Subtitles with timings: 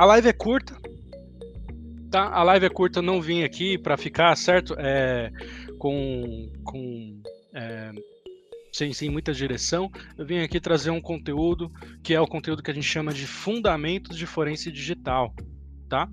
[0.00, 0.74] A live é curta,
[2.10, 2.32] tá?
[2.32, 4.74] A live é curta, não vim aqui para ficar, certo?
[4.78, 5.30] É,
[5.78, 7.22] com, com
[7.52, 7.92] é,
[8.72, 9.90] sem, sem muita direção.
[10.16, 11.70] Eu vim aqui trazer um conteúdo
[12.02, 15.34] que é o conteúdo que a gente chama de Fundamentos de Forense Digital,
[15.90, 16.08] tá?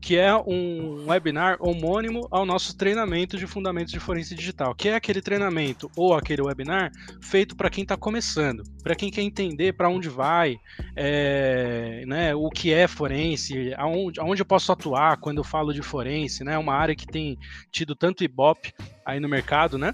[0.00, 4.94] Que é um webinar homônimo ao nosso treinamento de fundamentos de forense digital, que é
[4.94, 9.88] aquele treinamento ou aquele webinar feito para quem está começando, para quem quer entender para
[9.88, 10.58] onde vai,
[10.94, 15.82] é, né, o que é forense, aonde, aonde eu posso atuar quando eu falo de
[15.82, 16.58] forense, né?
[16.58, 17.38] Uma área que tem
[17.70, 18.74] tido tanto ibope
[19.06, 19.92] aí no mercado, né?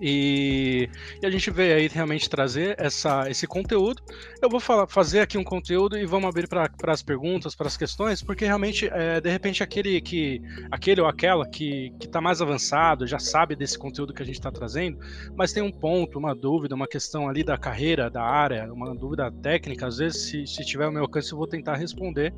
[0.00, 0.88] E,
[1.22, 4.02] e, a gente veio aí realmente trazer essa, esse conteúdo.
[4.40, 7.76] Eu vou falar, fazer aqui um conteúdo e vamos abrir para as perguntas, para as
[7.76, 13.06] questões, porque realmente, é, de repente, aquele que aquele ou aquela que está mais avançado,
[13.06, 14.98] já sabe desse conteúdo que a gente está trazendo,
[15.34, 19.30] mas tem um ponto, uma dúvida, uma questão ali da carreira, da área, uma dúvida
[19.30, 22.32] técnica, às vezes, se, se tiver o meu alcance, eu vou tentar responder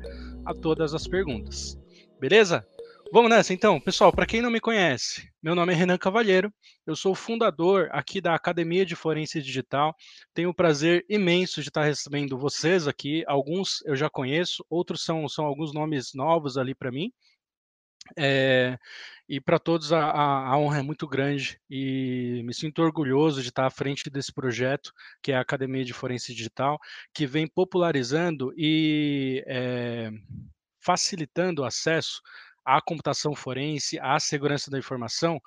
[0.45, 1.77] a todas as perguntas.
[2.19, 2.65] Beleza?
[3.11, 4.11] Vamos nessa então, pessoal.
[4.11, 6.53] Para quem não me conhece, meu nome é Renan Cavalheiro,
[6.85, 9.95] eu sou fundador aqui da Academia de Forense Digital.
[10.31, 13.23] Tenho o prazer imenso de estar recebendo vocês aqui.
[13.25, 17.11] Alguns eu já conheço, outros são, são alguns nomes novos ali para mim.
[18.15, 18.77] É,
[19.27, 23.65] e para todos a, a, honra é muito grande e me sinto orgulhoso de estar
[23.65, 26.77] à frente desse projeto, que é a Academia de Forense Digital,
[27.11, 30.11] que vem popularizando e é,
[30.79, 32.21] facilitando o acesso
[32.77, 35.39] à computação forense, à segurança da informação,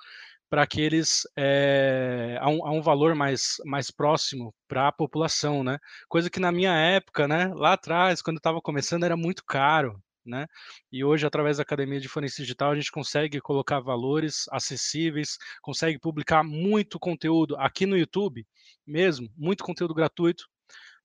[0.49, 5.63] para que eles é, a, um, a, um, valor mais, mais próximo para a população,
[5.63, 5.79] né?
[6.07, 10.47] Coisa que na minha época, né, lá atrás, quando estava começando, era muito caro, né?
[10.91, 15.99] E hoje, através da Academia de Forense Digital, a gente consegue colocar valores acessíveis, consegue
[15.99, 18.45] publicar muito conteúdo aqui no YouTube
[18.85, 20.45] mesmo, muito conteúdo gratuito.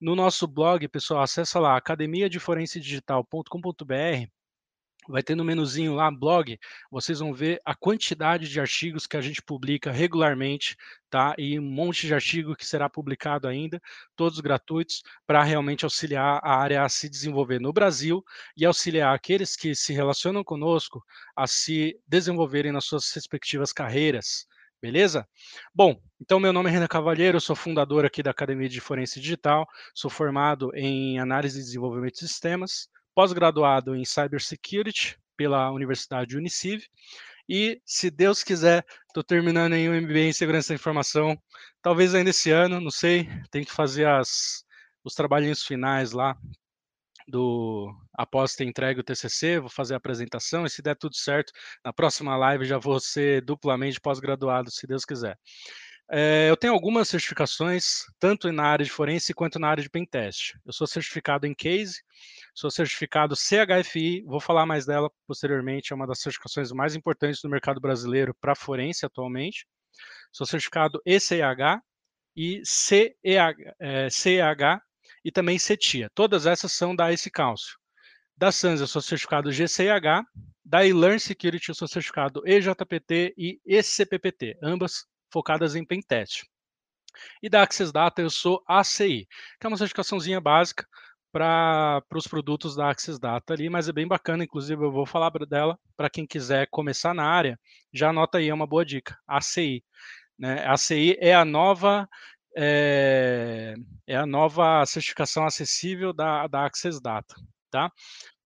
[0.01, 4.38] No nosso blog, pessoal, acessa lá academiadeforensedigital.com.br
[5.09, 6.59] vai ter no menuzinho lá, blog,
[6.91, 10.77] vocês vão ver a quantidade de artigos que a gente publica regularmente,
[11.09, 11.35] tá?
[11.39, 13.81] E um monte de artigo que será publicado ainda,
[14.15, 18.23] todos gratuitos, para realmente auxiliar a área a se desenvolver no Brasil
[18.57, 21.03] e auxiliar aqueles que se relacionam conosco
[21.35, 24.47] a se desenvolverem nas suas respectivas carreiras.
[24.81, 25.27] Beleza?
[25.75, 29.67] Bom, então meu nome é Renan Cavalheiro, sou fundador aqui da Academia de Forense Digital,
[29.93, 32.89] sou formado em análise e desenvolvimento de sistemas,
[33.19, 36.85] pós-graduado em Cybersecurity pela Universidade Uniciv.
[37.49, 41.37] E, se Deus quiser, estou terminando em um MBA em Segurança da Informação,
[41.83, 44.65] talvez ainda esse ano, não sei, tem que fazer as,
[45.03, 46.39] os trabalhinhos finais lá
[47.27, 51.53] do após ter entregue o TCC, vou fazer a apresentação e se der tudo certo,
[51.85, 55.37] na próxima live já vou ser duplamente pós-graduado, se Deus quiser.
[56.11, 60.55] É, eu tenho algumas certificações, tanto na área de forense quanto na área de pentest.
[60.65, 62.03] Eu sou certificado em case,
[62.55, 67.51] sou certificado CHFI, vou falar mais dela posteriormente, é uma das certificações mais importantes do
[67.51, 69.67] mercado brasileiro para forense atualmente.
[70.33, 71.83] Sou certificado ECH
[72.35, 74.81] e CEH, é, CEH
[75.23, 76.11] e também CETIA.
[76.15, 77.77] Todas essas são da Ace Council.
[78.35, 80.25] Da SANS eu sou certificado GCH,
[80.65, 86.45] da eLearn Security eu sou certificado EJPT e ECPPT, ambas focadas em pentest.
[87.43, 89.27] E da Access Data eu sou ACI,
[89.61, 90.87] que é uma certificaçãozinha básica
[91.33, 95.31] para os produtos da Access Data ali, mas é bem bacana, inclusive eu vou falar
[95.47, 97.59] dela para quem quiser começar na área,
[97.93, 99.85] já anota aí, é uma boa dica, ACI.
[100.39, 100.65] Né?
[100.67, 102.09] ACI é a nova
[102.57, 103.75] é,
[104.07, 107.35] é, a nova certificação acessível da, da Access Data,
[107.71, 107.93] tá?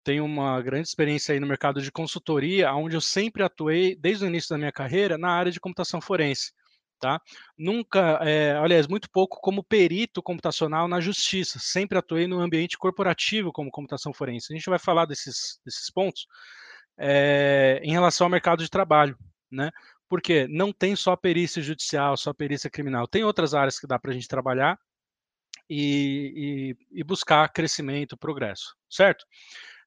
[0.03, 4.27] Tenho uma grande experiência aí no mercado de consultoria, onde eu sempre atuei, desde o
[4.27, 6.51] início da minha carreira, na área de computação forense
[7.03, 7.21] tá?
[7.57, 11.59] Nunca, é, aliás, muito pouco como perito computacional na justiça.
[11.59, 14.53] Sempre atuei no ambiente corporativo como computação forense.
[14.53, 16.25] A gente vai falar desses, desses pontos
[16.97, 19.17] é, em relação ao mercado de trabalho,
[19.51, 19.69] né?
[20.07, 23.05] Porque não tem só perícia judicial, só perícia criminal.
[23.05, 24.79] Tem outras áreas que dá para a gente trabalhar
[25.69, 29.25] e, e, e, buscar crescimento, progresso, certo?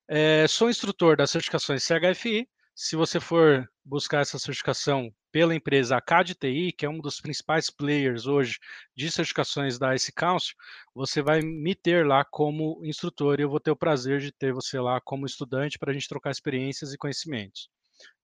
[0.07, 2.47] É, sou instrutor das certificações CHFI.
[2.79, 8.27] Se você for buscar essa certificação pela empresa ACAD-TI, que é um dos principais players
[8.27, 8.59] hoje
[8.95, 10.55] de certificações da ICE Council,
[10.95, 14.53] você vai me ter lá como instrutor e eu vou ter o prazer de ter
[14.53, 17.71] você lá como estudante para a gente trocar experiências e conhecimentos.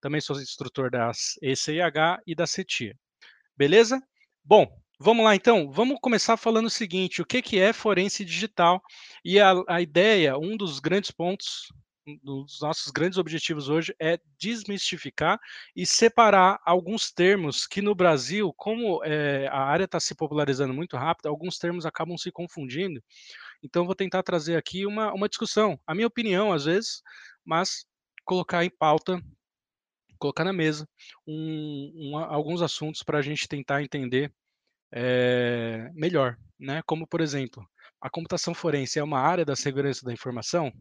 [0.02, 1.10] Também sou instrutor da
[1.40, 2.94] ECIH e da CETIA.
[3.56, 4.02] Beleza?
[4.44, 4.66] Bom,
[5.04, 5.68] Vamos lá, então.
[5.68, 8.80] Vamos começar falando o seguinte: o que, que é forense digital?
[9.24, 11.72] E a, a ideia, um dos grandes pontos
[12.06, 15.38] um dos nossos grandes objetivos hoje é desmistificar
[15.76, 20.96] e separar alguns termos que no Brasil, como é, a área está se popularizando muito
[20.96, 23.02] rápido, alguns termos acabam se confundindo
[23.62, 27.02] Então vou tentar trazer aqui uma uma discussão, a minha opinião às vezes,
[27.44, 27.86] mas
[28.24, 29.20] colocar em pauta,
[30.18, 30.88] colocar na mesa
[31.26, 34.32] um um alguns assuntos para a gente tentar entender,
[34.92, 37.66] eh, melhor, né, como por exemplo,
[38.00, 40.72] a computação forense é uma área da segurança da informação?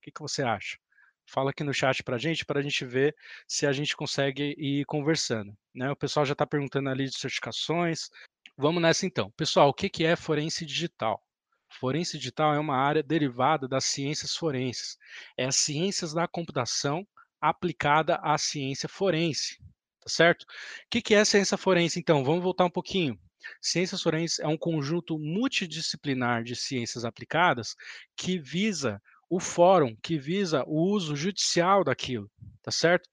[0.00, 0.78] O que que você acha?
[1.26, 3.14] Fala aqui no chat para a gente, para a gente ver
[3.46, 5.90] se a gente consegue ir conversando, né.
[5.90, 8.08] O pessoal já está perguntando ali de certificações.
[8.56, 9.30] Vamos nessa então.
[9.32, 11.22] Pessoal, o que que é forense digital?
[11.68, 14.96] Forense digital é uma área derivada das ciências forenses.
[15.36, 17.06] É as ciências da computação
[17.38, 19.58] aplicada à ciência forense,
[20.00, 20.42] tá certo?
[20.44, 20.46] O
[20.90, 22.24] que que é ciência forense então?
[22.24, 23.20] Vamos voltar um pouquinho.
[23.60, 27.76] Ciências forenses é um conjunto multidisciplinar de ciências aplicadas
[28.16, 29.00] que visa
[29.30, 32.28] o fórum, que visa o uso judicial daquilo,
[32.60, 33.08] tá certo?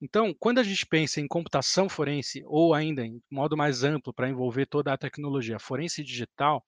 [0.00, 4.28] Então, quando a gente pensa em computação forense, ou ainda em modo mais amplo para
[4.28, 6.62] envolver toda a tecnologia forense digital,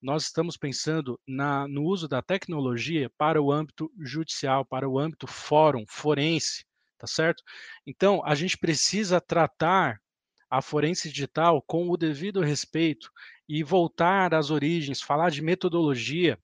[0.00, 5.26] nós estamos pensando na no uso da tecnologia para o âmbito judicial, para o âmbito
[5.26, 6.64] fórum, forense,
[6.96, 7.42] tá certo?
[7.86, 10.00] Então, a gente precisa tratar
[10.48, 13.10] a forense digital com o devido respeito
[13.46, 16.38] e voltar às origens, falar de metodologia,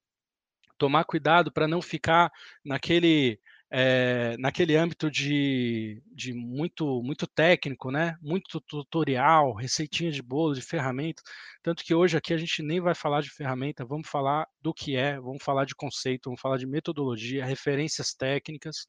[0.78, 2.30] tomar cuidado para não ficar
[2.64, 3.40] naquele,
[3.70, 10.62] eh, naquele âmbito de de muito muito técnico, né, muito tutorial, receitinha de bolo, de
[10.62, 11.22] ferramenta,
[11.62, 14.96] tanto que hoje aqui a gente nem vai falar de ferramenta, vamos falar do que
[14.96, 18.86] é, vamos falar de conceito, vamos falar de metodologia, referências técnicas,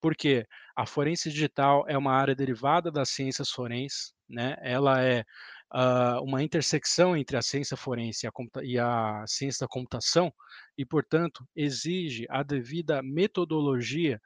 [0.00, 0.46] porque
[0.76, 5.24] a forense digital é uma área derivada das ciências forenses, né, ela é,
[5.72, 8.32] hã, uma intersecção entre a ciência forense e a
[8.62, 10.32] e a ciência da computação,
[10.76, 14.20] e portanto, exige a devida metodologia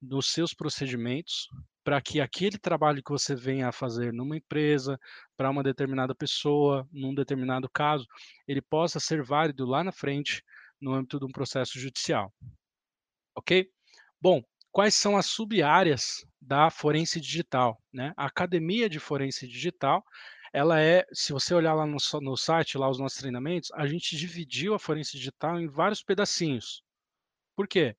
[0.00, 1.48] dos seus procedimentos,
[1.84, 4.98] para que aquele trabalho que você venha a fazer numa empresa,
[5.36, 8.06] para uma determinada pessoa, num determinado caso,
[8.46, 10.42] ele possa ser válido lá na frente,
[10.80, 12.32] no âmbito de um processo judicial.
[13.34, 13.68] Ok?
[14.20, 18.12] Bom, quais são as sub-áreas da forense digital, né?
[18.16, 20.04] A academia de forense digital,
[20.52, 24.16] ela é se você olhar lá no no site, lá os nossos treinamentos, a gente
[24.16, 26.82] dividiu a forense digital em vários pedacinhos.
[27.56, 27.96] Por quê?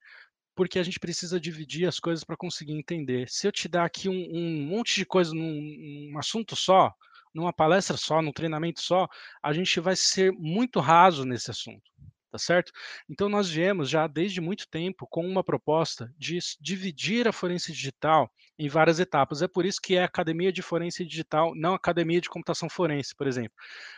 [0.55, 3.29] Porque a gente precisa dividir as coisas para conseguir entender.
[3.29, 6.93] Se eu te dar aqui um um monte de coisa num num assunto só,
[7.33, 9.07] numa palestra só, num treinamento só,
[9.41, 11.91] a gente vai ser muito raso nesse assunto,
[12.29, 12.71] tá certo?
[13.09, 18.31] Então nós viemos já desde muito tempo com uma proposta de dividir a forense digital
[18.57, 22.29] em várias etapas, é por isso que é academia de forense digital, não academia de
[22.29, 23.53] computação forense, por exemplo.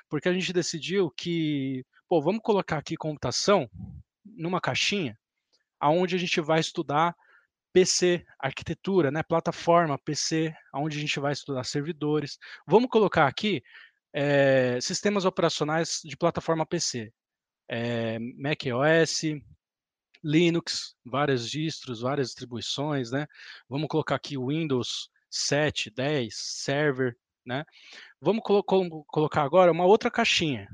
[0.09, 3.69] Porque a gente decidiu que, pô, vamos colocar aqui computação
[4.23, 5.17] numa caixinha,
[5.79, 7.15] aonde a gente vai estudar
[7.73, 12.37] PC, arquitetura, né, plataforma PC, aonde a gente vai estudar servidores.
[12.67, 13.63] Vamos colocar aqui,
[14.13, 17.11] eh, sistemas operacionais de plataforma PC,
[17.71, 19.21] eh, macOS,
[20.23, 23.25] Linux, várias distros, várias distribuições, né.
[23.69, 27.63] Vamos colocar aqui Windows 7, 10, Server, né.
[28.19, 28.63] Vamos colo
[29.07, 30.67] colocar agora uma outra caixinha.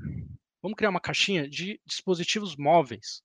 [0.60, 3.22] Vamos criar uma caixinha de dispositivos móveis.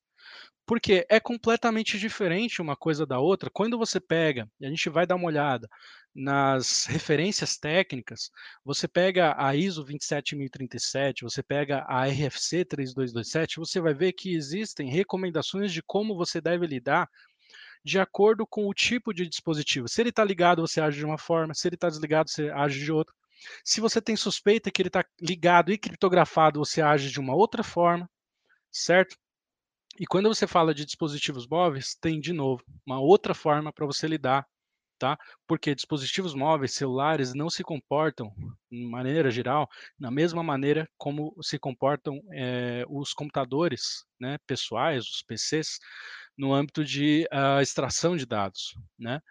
[0.66, 5.06] Porque é completamente diferente uma coisa da outra, quando você pega, e a gente vai
[5.06, 5.68] dar uma olhada
[6.16, 8.30] nas referências técnicas,
[8.64, 14.90] você pega a ISO 27037, você pega a RFC 3227, você vai ver que existem
[14.90, 17.10] recomendações de como você deve lidar,
[17.84, 19.90] de acordo com o tipo de dispositivo.
[19.90, 22.80] Se ele está ligado, você age de uma forma, se ele está desligado, você age
[22.80, 23.14] de outra.
[23.66, 27.64] Se você tem suspeita que ele está ligado e criptografado, você age de uma outra
[27.64, 28.10] forma,
[28.72, 29.18] certo?
[30.00, 34.08] E quando você fala de dispositivos móveis, tem de novo, uma outra forma para você
[34.08, 34.46] lidar,
[35.00, 35.18] tá?
[35.48, 38.32] Porque dispositivos móveis, celulares, não se comportam,
[38.72, 39.70] de maneira geral,
[40.00, 45.80] na mesma maneira como se comportam, eh, os computadores, né, pessoais, os PCs,
[46.38, 49.22] no âmbito de, hã, extração de dados, né.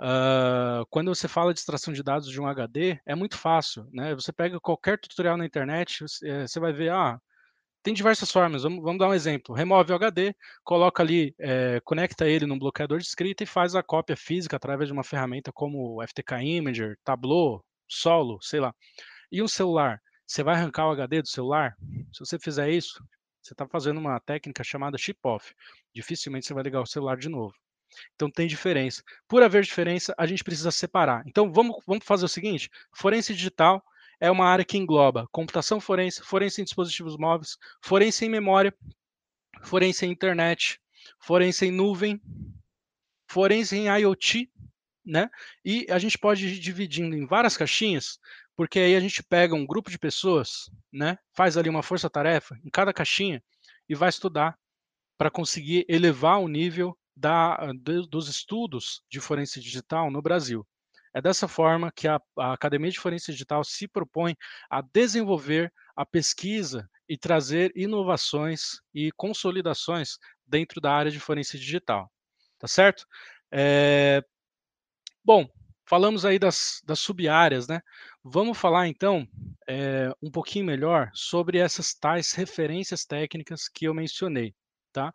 [0.00, 4.14] Hã, quando você fala de extração de dados de um HD, é muito fácil, né,
[4.14, 7.20] você pega qualquer tutorial na internet, você eh, você vai ver, ah,
[7.82, 12.26] tem diversas formas, vamos vamos dar um exemplo, remove o HD, coloca ali, eh, conecta
[12.28, 16.02] ele num bloqueador de escrita e faz a cópia física através de uma ferramenta como
[16.02, 18.74] FTK Imager, Tableau, Solo, sei lá.
[19.32, 21.74] E um celular, você vai arrancar o HD do celular?
[22.12, 23.02] Se você fizer isso,
[23.42, 25.54] você está fazendo uma técnica chamada chip off,
[25.94, 27.54] dificilmente você vai ligar o celular de novo.
[28.14, 29.02] Então tem diferença.
[29.26, 31.22] Por haver diferença, a gente precisa separar.
[31.26, 33.82] Então vamos vamos fazer o seguinte, forense digital
[34.20, 38.74] é uma área que engloba computação forense, forense em dispositivos móveis, forense em memória,
[39.62, 40.80] forense em internet,
[41.20, 42.20] forense em nuvem,
[43.28, 44.50] forense em IoT,
[45.04, 45.30] né,
[45.64, 48.18] e a gente pode ir dividindo em várias caixinhas,
[48.54, 52.70] porque aí a gente pega um grupo de pessoas, né, faz ali uma força-tarefa em
[52.70, 53.42] cada caixinha
[53.88, 54.58] e vai estudar
[55.16, 57.72] para conseguir elevar o nível da,
[58.08, 60.66] dos estudos de forense digital no Brasil.
[61.18, 64.36] É dessa forma que a, a Academia de Forense Digital se propõe
[64.70, 72.08] a desenvolver a pesquisa e trazer inovações e consolidações dentro da área de forense digital.
[72.56, 73.04] Tá certo?
[73.50, 74.22] É...
[75.24, 75.44] Bom,
[75.84, 77.80] falamos aí das, das sub-áreas, né?
[78.22, 79.26] Vamos falar então
[79.68, 84.54] é, um pouquinho melhor sobre essas tais referências técnicas que eu mencionei,
[84.92, 85.12] tá?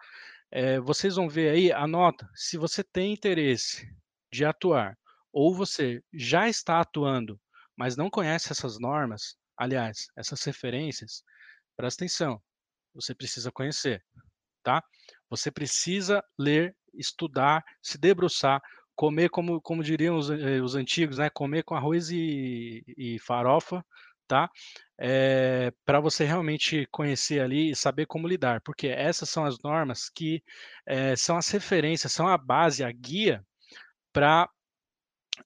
[0.51, 3.88] É, vocês vão ver aí, anota, se você tem interesse
[4.29, 4.98] de atuar
[5.34, 7.40] ou você já está atuando,
[7.75, 11.24] mas não conhece essas normas, aliás, essas referências,
[11.75, 12.42] presta atenção,
[12.94, 14.04] você precisa conhecer,
[14.63, 14.84] tá?
[15.30, 18.62] Você precisa ler, estudar, se debruçar,
[18.96, 21.30] comer como, como diriam os, eh, os antigos, né?
[21.30, 23.84] Comer com arroz e, e farofa,
[24.28, 24.50] tá?
[25.00, 29.60] É, eh, para você realmente conhecer ali e saber como lidar, porque essas são as
[29.63, 30.44] normas que
[30.86, 33.44] é, são as referências, são a base, a guia
[34.13, 34.48] para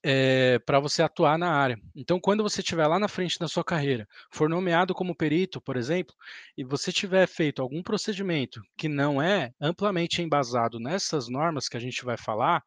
[0.03, 1.79] é, eh, para você atuar na área.
[1.95, 5.77] Então, quando você estiver lá na frente da sua carreira, for nomeado como perito, por
[5.77, 6.15] exemplo,
[6.57, 11.79] e você tiver feito algum procedimento que não é amplamente embasado nessas normas que a
[11.79, 12.63] gente vai falar,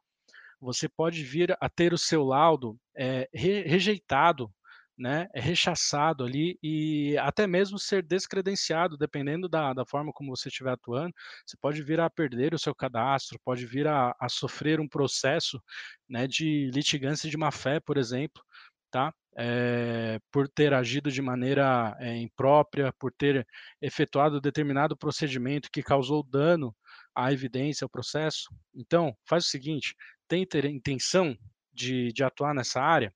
[0.61, 4.53] você pode vir a ter o seu laudo é, re, rejeitado
[5.01, 10.49] né, é rechaçado ali e até mesmo ser descredenciado, dependendo da, da forma como você
[10.49, 11.15] estiver atuando,
[11.47, 15.59] você pode vir a perder o seu cadastro, pode vir a, a sofrer um processo
[16.07, 18.43] né, de litigância de má-fé, por exemplo,
[18.91, 19.15] tá?
[19.39, 23.47] É, por ter agido de maneira é, imprópria, por ter
[23.81, 26.77] efetuado determinado procedimento que causou dano
[27.15, 28.53] à evidência, ao processo.
[28.75, 29.95] Então, faz o seguinte,
[30.29, 31.35] tem intenção
[31.73, 33.15] de, de atuar nessa área?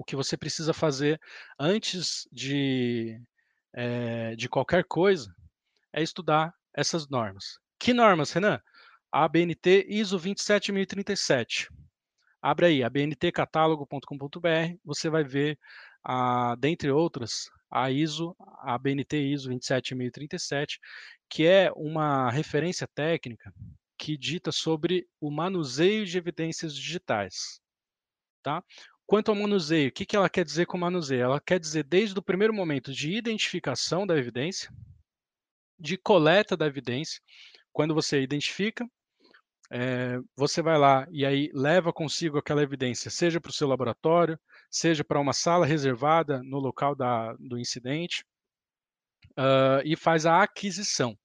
[0.00, 1.20] O que você precisa fazer
[1.58, 3.20] antes de,
[3.74, 5.30] é, de qualquer coisa
[5.92, 7.58] é estudar essas normas.
[7.78, 8.58] Que normas, Renan?
[9.12, 11.68] A ABNT ISO 27037.
[12.40, 15.58] Abre aí, abntcatálogo.com.br, você vai ver,
[16.02, 20.80] a, dentre outras, a ISO, a ABNT ISO 27037,
[21.28, 23.52] que é uma referência técnica
[23.98, 27.60] que dita sobre o manuseio de evidências digitais.
[28.42, 28.64] Tá?
[29.10, 31.22] Quanto ao manuseio, o que, que ela quer dizer com manuseio?
[31.22, 34.72] Ela quer dizer desde o primeiro momento de identificação da evidência,
[35.76, 37.20] de coleta da evidência,
[37.72, 38.88] quando você identifica,
[39.68, 44.38] é, você vai lá e aí leva consigo aquela evidência, seja para o seu laboratório,
[44.70, 48.24] seja para uma sala reservada no local da, do incidente,
[49.30, 51.18] uh, e faz a aquisição.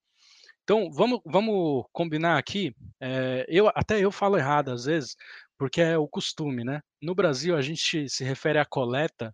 [0.63, 5.15] Então, vamos, vamos combinar aqui, é, eu, até eu falo errado às vezes,
[5.57, 6.81] porque é o costume, né?
[7.01, 9.33] No Brasil, a gente se refere à coleta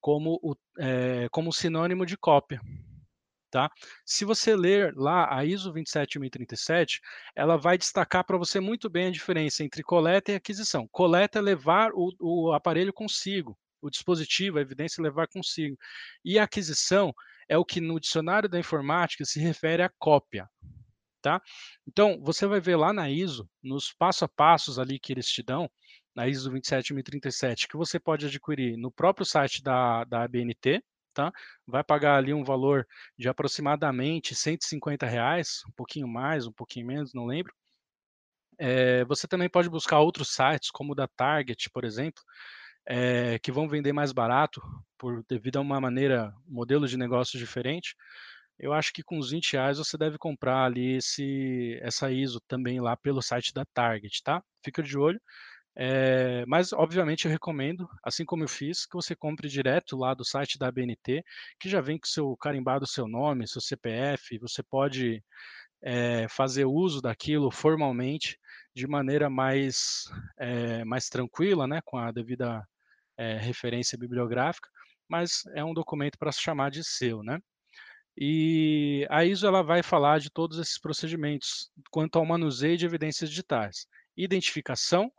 [0.00, 2.60] como, o, é, como sinônimo de cópia.
[3.50, 3.70] Tá?
[4.06, 7.00] Se você ler lá a ISO 27037,
[7.36, 10.88] ela vai destacar para você muito bem a diferença entre coleta e aquisição.
[10.90, 15.76] Coleta é levar o, o aparelho consigo, o dispositivo, a evidência levar consigo.
[16.24, 17.12] E aquisição
[17.46, 20.48] é o que no dicionário da informática se refere à cópia
[21.22, 21.40] tá?
[21.86, 25.42] Então, você vai ver lá na ISO, nos passo a passos ali que eles te
[25.42, 25.70] dão,
[26.14, 30.82] na ISO 27037, que você pode adquirir no próprio site da, da ABNT,
[31.14, 31.32] tá?
[31.66, 32.86] Vai pagar ali um valor
[33.18, 37.54] de aproximadamente 150 reais, um pouquinho mais, um pouquinho menos, não lembro.
[38.58, 42.22] É, você também pode buscar outros sites, como o da Target, por exemplo,
[42.86, 44.60] é, que vão vender mais barato,
[44.98, 47.96] por devido a uma maneira, modelo de negócio diferente
[48.62, 52.80] eu acho que com os 20 reais você deve comprar ali esse, essa ISO também
[52.80, 54.42] lá pelo site da Target, tá?
[54.64, 55.20] Fica de olho.
[55.74, 60.24] É, mas, obviamente, eu recomendo, assim como eu fiz, que você compre direto lá do
[60.24, 61.24] site da ABNT,
[61.58, 65.24] que já vem com seu carimbado seu nome, seu CPF, você pode
[65.82, 68.38] é, fazer uso daquilo formalmente
[68.74, 70.04] de maneira mais,
[70.38, 72.66] é, mais tranquila, né, com a devida
[73.40, 74.68] referência bibliográfica,
[75.08, 77.38] mas é um documento para se chamar de seu, né?
[78.16, 83.30] E a ISO ela vai falar de todos esses procedimentos quanto ao manuseio de evidências
[83.30, 85.10] digitais: identificação,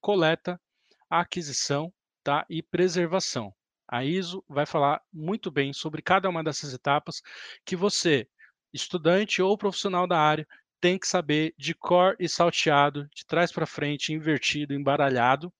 [0.00, 0.60] coleta,
[1.08, 2.46] aquisição tá?
[2.48, 3.52] e preservação.
[3.88, 7.20] A ISO vai falar muito bem sobre cada uma dessas etapas
[7.64, 8.28] que você,
[8.72, 10.46] estudante ou profissional da área,
[10.80, 15.52] tem que saber de cor e salteado, de trás para frente, invertido, embaralhado,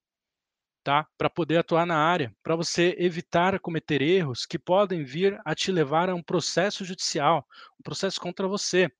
[0.82, 1.06] tá?
[1.18, 5.70] Para poder atuar na área, para você evitar cometer erros que podem vir a te
[5.70, 7.46] levar a um processo judicial,
[7.78, 8.90] um processo contra você,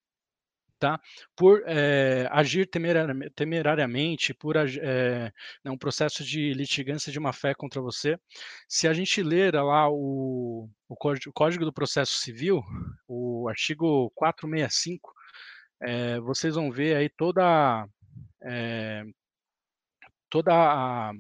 [0.79, 0.99] tá?
[1.37, 2.69] Por é, agir
[3.37, 5.33] temerariamente, por é,
[5.67, 8.19] um processo de litigância de uma fé contra você.
[8.69, 12.63] Se a gente ler lá o, o Código do Processo Civil,
[13.07, 15.13] o artigo 465,
[15.83, 17.87] eh, vocês vão ver aí toda,
[18.43, 19.05] eh,
[20.29, 21.13] toda a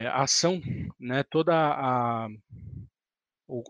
[0.00, 0.60] a ação,
[0.98, 2.28] né, toda a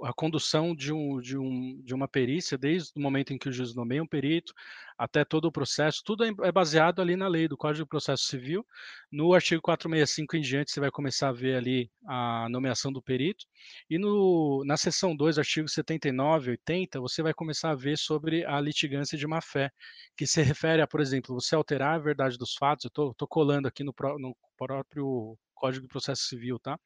[0.03, 3.53] a condução de um de um de uma perícia, desde o momento em que o
[3.53, 4.55] juiz nomeia um perito,
[4.97, 8.25] até todo o processo, tudo é é baseado ali na lei do Código de Processo
[8.25, 8.67] Civil.
[9.13, 13.45] No artigo 465 em diante, você vai começar a ver ali a nomeação do perito,
[13.91, 18.47] e no na seção 2, artigo 79 e 80, você vai começar a ver sobre
[18.47, 19.71] a litigância de má-fé,
[20.17, 23.69] que se refere a, por exemplo, você alterar a verdade dos fatos, eu tô colando
[23.69, 26.79] aqui no no próprio Código de Processo Civil, tá?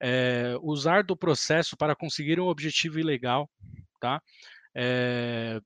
[0.00, 3.48] Eh, usar do processo para conseguir um objetivo ilegal,
[4.00, 4.20] tá?
[4.74, 5.60] Eh,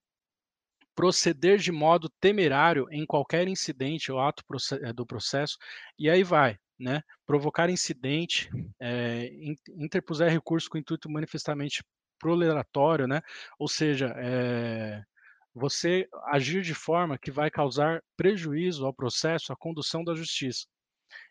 [0.95, 4.43] proceder de modo temerário em qualquer incidente ou ato
[4.83, 5.57] eh, do processo,
[5.99, 7.03] e aí vai, né?
[7.27, 8.51] Provocar incidente,
[8.81, 11.83] in interpuser recurso com intuito manifestamente
[12.19, 13.21] proleratório, né?
[13.59, 15.03] Ou seja, eh,
[15.55, 20.67] você agir de forma que vai causar prejuízo ao processo, à condução da justiça.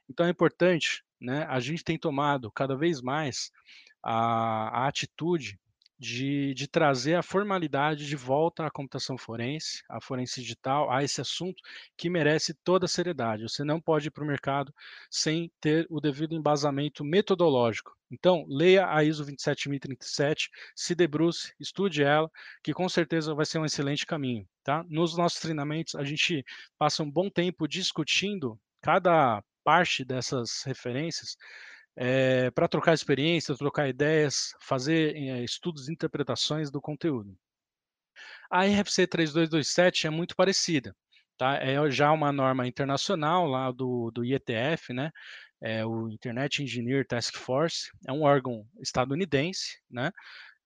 [0.09, 3.51] Então é importante, né, a gente tem tomado cada vez mais
[4.03, 5.59] a a atitude
[5.97, 11.21] de de trazer a formalidade de volta à computação forense, à forense digital, a esse
[11.21, 11.61] assunto
[11.97, 13.43] que merece toda a seriedade.
[13.43, 14.73] Você não pode ir para o mercado
[15.09, 17.95] sem ter o devido embasamento metodológico.
[18.11, 22.29] Então, leia a ISO 27037, se debruce, estude ela,
[22.63, 24.85] que com certeza vai ser um excelente caminho, tá?
[24.87, 26.43] Nos nossos treinamentos, a gente
[26.77, 31.37] passa um bom tempo discutindo cada parte dessas referências,
[31.97, 37.37] eh, pra trocar experiências, trocar ideias, fazer, eh, estudos e interpretações do conteúdo.
[38.49, 40.95] A RFC 3227 é muito parecida,
[41.37, 41.55] tá?
[41.57, 45.11] É já uma norma internacional lá do do IETF, né,
[45.61, 50.11] é o Internet Engineer Task Force, é um órgão estadunidense, né,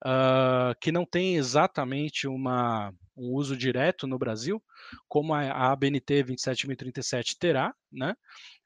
[0.06, 4.64] hã, que não tem exatamente uma um uso direto no Brasil,
[5.09, 8.16] como a a ABNT 27037 terá, né,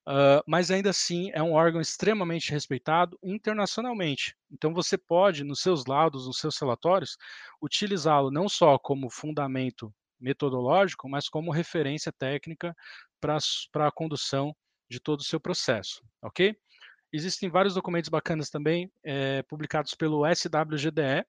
[0.07, 4.35] hã, mas ainda assim é um órgão extremamente respeitado internacionalmente.
[4.51, 7.17] Então você pode, nos seus laudos, nos seus relatórios,
[7.61, 12.75] utilizá-lo não só como fundamento metodológico, mas como referência técnica
[13.39, 14.55] su pra condução
[14.89, 16.55] de todo o seu processo, ok?
[17.13, 21.25] Existem vários documentos bacanas também, eh, publicados pelo SWGDE,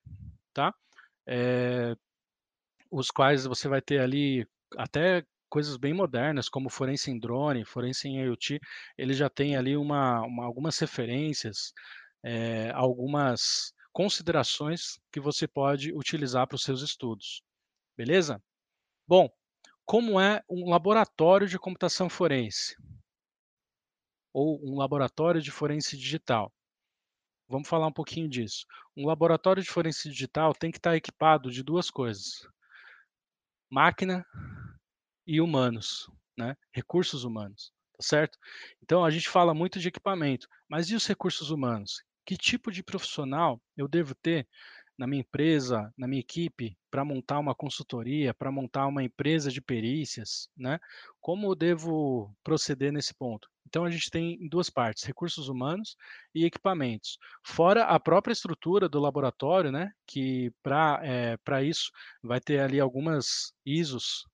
[0.54, 0.74] tá?
[1.26, 1.94] Eh,
[2.90, 8.08] os quais você vai ter ali até coisas bem modernas, como forense em drone, forense
[8.08, 8.58] em IoT,
[8.98, 11.72] ele já tem ali uma uma algumas referências,
[12.24, 17.40] eh, algumas considerações que você pode utilizar para os seus estudos,
[17.96, 18.42] beleza?
[19.08, 19.28] Bom,
[19.86, 22.74] como é um laboratório de computação forense?
[24.32, 26.52] Ou um laboratório de forense digital?
[27.48, 28.66] Vamos falar um pouquinho disso.
[28.96, 32.48] Um laboratório de forense digital tem que estar equipado de 2 coisas
[33.70, 34.24] máquina
[35.26, 38.38] e humanos, né, recursos humanos, tá certo?
[38.82, 42.02] Então a gente fala muito de equipamento, mas e os recursos humanos?
[42.26, 44.48] Que tipo de profissional eu devo ter
[44.96, 49.60] na minha empresa, na minha equipe, pra montar uma consultoria, pra montar uma empresa de
[49.60, 50.78] perícias, né?
[51.20, 53.48] Como eu devo proceder nesse ponto?
[53.66, 55.96] Então a gente tem em 2 partes, recursos humanos
[56.34, 57.18] e equipamentos.
[57.44, 61.90] Fora a própria estrutura do laboratório, né, que pra, eh, pra isso
[62.22, 64.24] vai ter ali algumas ISOs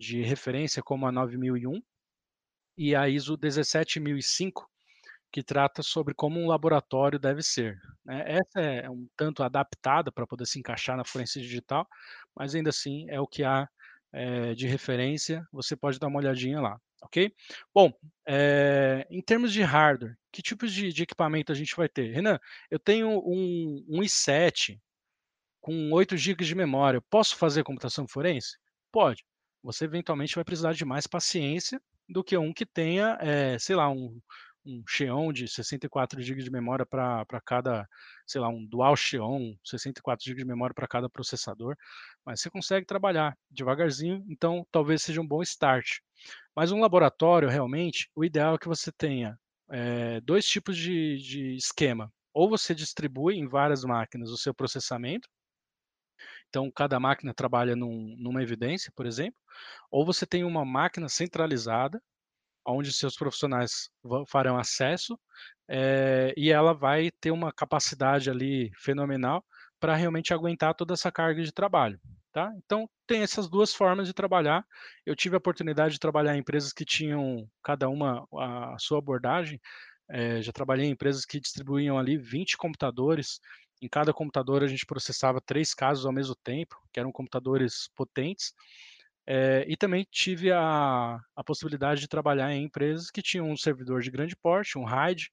[0.00, 1.80] de referência, como a 9001
[2.78, 4.68] e a ISO 17005,
[5.32, 8.24] que trata sobre como um laboratório deve ser, né.
[8.26, 11.86] Essa é um tanto adaptada pra poder se encaixar na forense digital,
[12.36, 13.68] mas ainda assim é o que há,
[14.14, 17.32] eh, de referência, você pode dar uma olhadinha lá, ok?
[17.74, 17.92] Bom,
[18.28, 22.12] eh, em termos de hardware, que tipos de de equipamento a gente vai ter?
[22.14, 22.38] "Renan,
[22.70, 24.80] eu tenho um um i7
[25.62, 28.58] com 8 gigas de memória, posso fazer computação forense?"
[28.92, 29.22] Pode.
[29.62, 33.88] Você eventualmente vai precisar de mais paciência do que um que tenha, eh, sei lá,
[33.90, 34.20] um
[34.62, 37.88] um Xeon de 64 gigas de memória pra cada,
[38.26, 41.74] sei lá, um Dual Xeon, 64 gigas de memória pra cada processador,
[42.26, 46.00] mas você consegue trabalhar devagarzinho, então talvez seja um bom start.
[46.54, 49.38] Mas um laboratório, realmente, o ideal é que você tenha,
[49.70, 55.28] eh, 2 tipos de de esquema, ou você distribui em várias máquinas o seu processamento
[56.50, 59.38] então cada máquina trabalha num numa evidência, por exemplo,
[59.90, 62.02] ou você tem uma máquina centralizada,
[62.64, 63.90] aonde seus profissionais
[64.28, 65.18] farão acesso,
[65.68, 69.44] eh, e ela vai ter uma capacidade ali fenomenal
[69.80, 72.00] pra realmente aguentar toda essa carga de trabalho,
[72.32, 72.52] tá?
[72.64, 74.64] Então tem essas 2 formas de trabalhar.
[75.06, 79.60] Eu tive a oportunidade de trabalhar em empresas que tinham cada uma a sua abordagem,
[80.10, 83.40] eh, já trabalhei em empresas que distribuíam ali 20 computadores,
[83.80, 88.52] em cada computador a gente processava 3 casos ao mesmo tempo, que eram computadores potentes,
[89.26, 94.00] Eh, e também tive a a possibilidade de trabalhar em empresas que tinham um servidor
[94.02, 95.30] de grande porte, um RAID,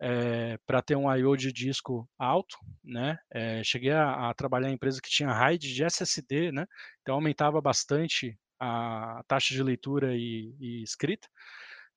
[0.00, 4.74] eh, pra ter um I/O de disco alto, né, eh, cheguei a a trabalhar em
[4.74, 6.66] empresa que tinha RAID de SSD, né,
[7.02, 11.28] então aumentava bastante a taxa de leitura e e escrita.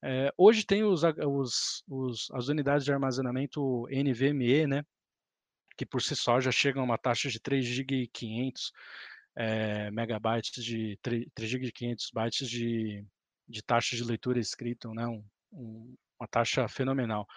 [0.04, 4.84] Eh, hoje tem os os os as unidades de armazenamento NVMe, né,
[5.78, 8.72] que por si só já chegam a uma taxa de 3 giga e 500,
[9.38, 13.06] eh, megabytes de tre 3 giga e 500 bytes de
[13.50, 17.28] de taxa de leitura escrita, né, um um uma taxa fenomenal.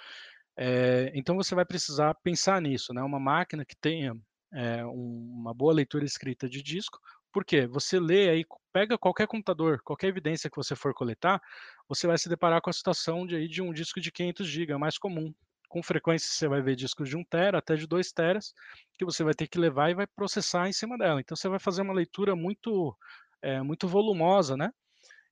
[0.59, 4.15] Eh, então você vai precisar pensar nisso, né, uma máquina que tenha,
[4.55, 6.99] eh, uma boa leitura escrita de disco,
[7.33, 7.67] por quê?
[7.69, 11.41] Você lê aí pega qualquer computador, qualquer evidência que você for coletar,
[11.89, 14.75] você vai se deparar com a situação de aí de um disco de 500 giga,
[14.75, 15.33] é mais comum.
[15.71, 18.53] Com frequência você vai ver discos de 1 tera até de 2 teras,
[18.99, 21.61] que você vai ter que levar e vai processar em cima dela, então você vai
[21.61, 22.93] fazer uma leitura muito,
[23.41, 24.73] eh, muito volumosa, né,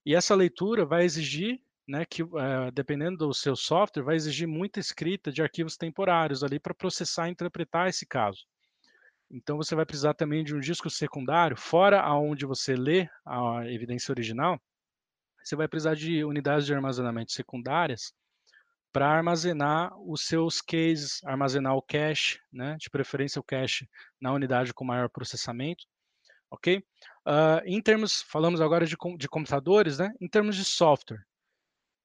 [0.06, 4.80] e essa leitura vai exigir, né, que eh, dependendo do seu software, vai exigir muita
[4.80, 8.46] escrita de arquivos temporários ali pra processar e interpretar esse caso.
[9.30, 14.12] Então você vai precisar também de um disco secundário, fora aonde você lê a evidência
[14.12, 14.60] original,
[15.44, 18.12] você vai precisar de unidades de armazenamento secundárias
[18.92, 23.88] pra armazenar os seus cases, armazenar o cache, né, de preferência o cache
[24.20, 25.84] na unidade com maior processamento,
[26.50, 26.82] ok?
[27.26, 31.20] Hã, em termos falamos agora de de computadores, né, em termos de software,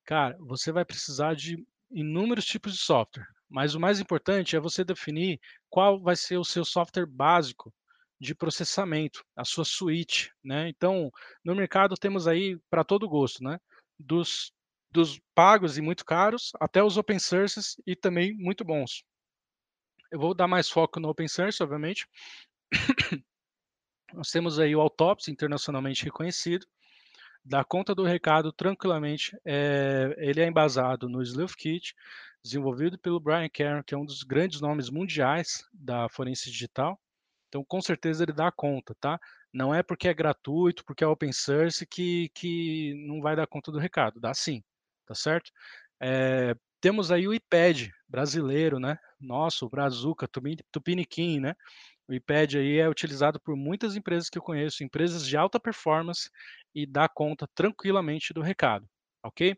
[0.06, 1.58] cara, você vai precisar de
[1.91, 6.46] inúmeros tipos de software, mas o mais importante é você definir qual vai ser o
[6.46, 7.74] seu software básico
[8.22, 11.12] de processamento, a sua suíte, né, então,
[11.46, 13.60] no mercado temos aí pra todo gosto, né,
[14.00, 14.54] dos
[14.93, 19.03] dos pagos e muito caros, até os open sources e também muito bons.
[20.12, 22.08] Eu vou dar mais foco no open source, obviamente.
[24.13, 26.67] Nós temos aí o Autopsy, internacionalmente reconhecido,
[27.43, 31.95] dá conta do recado tranquilamente, eh, ele é embasado no Sleuthkit,
[32.43, 36.99] desenvolvido pelo Brian Keren, que é um dos grandes nomes mundiais da forense digital,
[37.47, 39.19] então com certeza ele dá conta, tá.
[39.51, 43.71] Não é porque é gratuito, porque é open source que que não vai dar conta
[43.71, 44.63] do recado, dá sim,
[45.13, 45.52] tá certo?
[46.02, 50.28] Eh, temos aí o ePad brasileiro, né, nosso, Brazuca,
[50.71, 51.56] tupiniquim, né,
[52.10, 56.30] o ePad aí é utilizado por muitas empresas que eu conheço, empresas de alta performance
[56.76, 58.88] e dá conta tranquilamente do recado,
[59.23, 59.58] ok?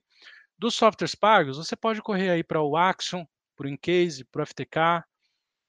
[0.59, 3.25] Dos softwares pagos, você pode correr aí pra o Axiom,
[3.57, 5.03] para o incase, para o FTK,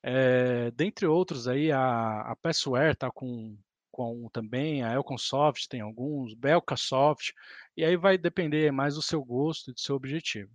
[0.04, 3.58] eh, dentre outros aí, a a Passware tá com
[3.96, 7.32] com também, a Elconsoft tem alguns, Belcasoft,
[7.76, 10.50] e aí vai depender mais do seu gosto e do seu objetivo.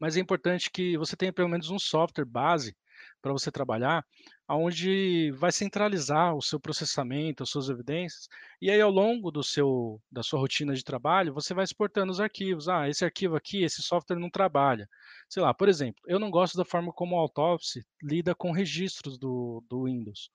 [0.00, 2.76] Mas é importante que você tenha pelo menos um software base
[3.22, 4.04] pra você trabalhar,
[4.48, 8.28] aonde vai centralizar o seu processamento, as suas evidências,
[8.62, 12.20] e aí ao longo do seu da sua rotina de trabalho, você vai exportando os
[12.20, 14.88] arquivos, "Ah, esse arquivo aqui, esse software não trabalha",
[15.28, 19.18] sei lá, por exemplo, eu não gosto da forma como o Autopsy lida com registros
[19.18, 20.30] do do Windows,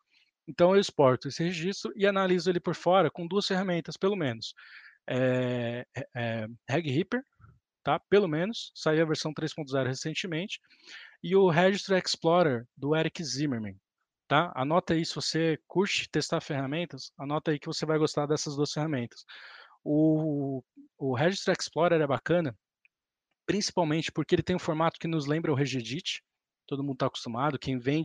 [0.50, 4.54] então eu exporto esse registro e analiso ele por fora com 2 ferramentas pelo menos,
[5.10, 5.86] eh
[6.16, 7.24] eh, Regripper,
[7.84, 10.60] tá, pelo menos, saiu a versão 3.0 recentemente,
[11.24, 13.78] e o Registry Explorer do Eric Zimmermann,
[14.28, 18.56] tá, anota aí se você curte testar ferramentas, anota aí que você vai gostar dessas
[18.56, 19.26] 2 ferramentas.
[19.84, 20.64] O
[20.98, 22.56] o Registry Explorer é bacana,
[23.48, 26.22] principalmente porque ele tem um formato que nos lembra o Regedit,
[26.68, 28.04] todo mundo tá acostumado, quem vem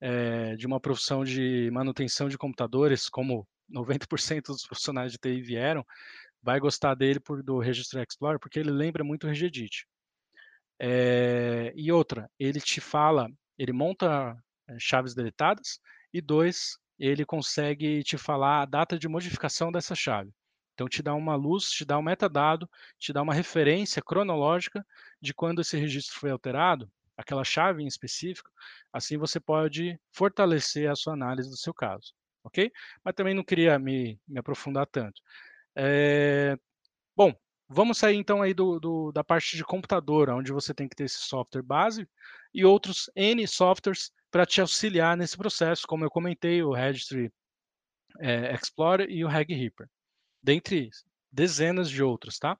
[0.00, 5.40] de, eh, de uma profissão de manutenção de computadores, como 90% dos profissionais de TI
[5.40, 5.84] vieram,
[6.42, 9.86] vai gostar dele por do Registry Explorer, porque ele lembra muito o Regedit.
[10.80, 13.28] Eh, e outra, ele te fala
[13.58, 14.36] ele monta
[14.78, 15.78] chaves deletadas,
[16.12, 20.30] e 2, ele consegue te falar a data de modificação dessa chave.
[20.74, 24.84] Então te dá uma luz, te dá um metadado, te dá uma referência cronológica
[25.20, 28.50] de quando esse registro foi alterado, aquela chave em específico,
[28.92, 32.12] assim você pode fortalecer a sua análise do seu caso,
[32.44, 32.70] ok?
[33.04, 35.20] Mas também não queria me me aprofundar tanto.
[35.76, 36.56] Eh,
[37.16, 37.34] bom,
[37.68, 41.04] vamos sair então aí do do da parte de computador, aonde você tem que ter
[41.06, 42.08] esse software base,
[42.54, 47.32] e outros N softwares pra te auxiliar nesse processo, como eu comentei, o Registry,
[48.20, 49.88] eh, Explorer e o Regripper,
[50.42, 50.90] dentre
[51.32, 52.58] dezenas de outros, tá.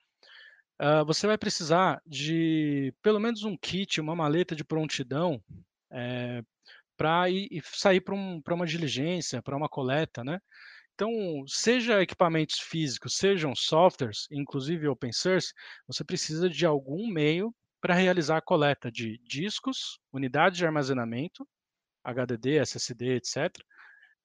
[0.81, 5.41] Hã, você vai precisar de pelo menos um kit, uma maleta de prontidão,
[5.93, 6.43] eh,
[6.97, 10.41] pra ir e sair pra um uma diligência, pra uma coleta, né.
[10.95, 11.11] Então,
[11.49, 15.53] seja equipamentos físicos, sejam softwares, inclusive open source,
[15.89, 21.47] você precisa de algum meio pra realizar a coleta de discos, unidades de armazenamento,
[22.05, 23.65] HDD, SSD, etcétera,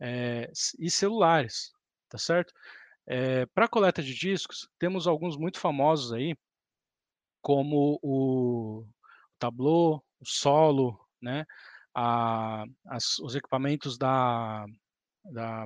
[0.01, 1.71] eh, e celulares,
[2.09, 2.53] tá certo?
[3.09, 6.35] Eh, pra coleta de discos, temos alguns muito famosos aí
[7.43, 8.85] como o
[9.39, 11.45] Tableau, o Solo, né,
[11.95, 14.65] a as os equipamentos da
[15.25, 15.65] da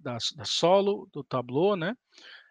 [0.00, 1.94] da da Solo, do Tableau, né,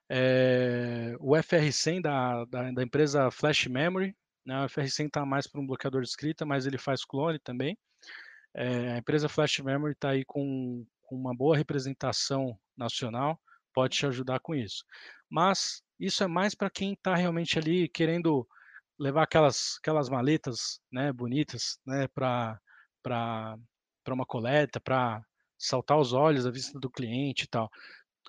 [0.09, 5.61] eh, o FR100 da da da empresa Flash Memory, né, o FR100 tá mais para
[5.61, 7.77] um bloqueador de escrita, mas ele faz clone também.
[8.55, 13.39] Eh, a empresa Flash Memory tá aí com uma boa representação nacional,
[13.73, 14.83] pode te ajudar com isso.
[15.29, 18.47] Mas, isso é mais pra quem tá realmente ali querendo
[18.99, 22.59] levar aquelas aquelas maletas, né, bonitas, né, pra
[24.09, 25.21] uma coleta, pra
[25.57, 27.69] saltar os olhos à vista do cliente e tal.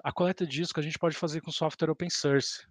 [0.04, 2.66] A coleta de disco a gente pode fazer com software open source.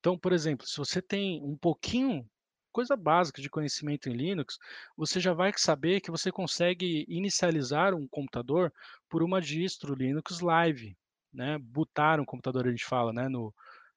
[0.00, 2.28] Então, por exemplo, se você tem um pouquinho
[2.74, 4.58] coisa básica de conhecimento em Linux,
[4.96, 8.72] você já vai saber que você consegue inicializar um computador
[9.08, 10.96] por uma distro Linux Live,
[11.32, 13.54] né, bootar um computador a gente fala, né, no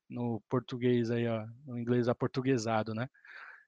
[0.10, 3.10] no português aí, ó, no inglês aportuguesado, né.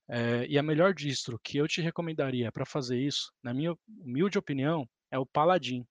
[0.09, 4.37] Eh, e a melhor distro que eu te recomendaria pra fazer isso, na minha humilde
[4.37, 5.85] opinião, é o Paladin.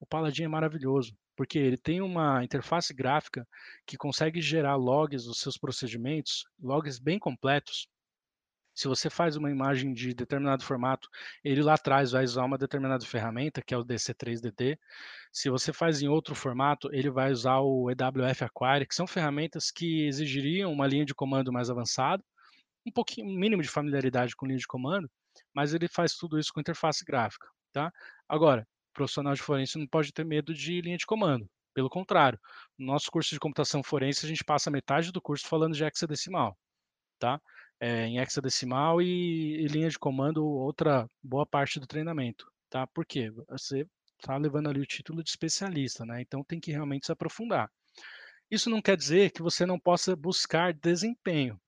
[0.00, 3.46] O Paladin é maravilhoso, porque ele tem uma interface gráfica
[3.86, 7.86] que consegue gerar logs dos seus procedimentos, logs bem completos.
[8.76, 11.08] Se você faz uma imagem de determinado formato,
[11.42, 14.78] ele lá atrás vai usar uma determinada ferramenta, que é o DC3DD.
[15.32, 19.70] Se você faz em outro formato, ele vai usar o EWF Aquire, que são ferramentas
[19.70, 22.22] que exigiriam uma linha de comando mais avançada,
[22.86, 25.10] um pouquinho mínimo de familiaridade com linha de comando,
[25.54, 27.90] mas ele faz tudo isso com interface gráfica, tá.
[28.28, 32.38] Agora, profissional de forense não pode ter medo de linha de comando, pelo contrário,
[32.78, 36.56] no nosso curso de computação forense, a gente passa metade do curso falando de hexadecimal,
[37.18, 37.40] tá.
[37.80, 42.86] Eh, em hexadecimal e e linha de comando, outra boa parte do treinamento, tá.
[42.86, 43.30] Por quê?
[43.50, 43.86] Você
[44.22, 47.70] tá levando ali o título de especialista, né, então tem que realmente se aprofundar.
[48.50, 51.60] Isso não quer dizer que você não possa buscar desempenho.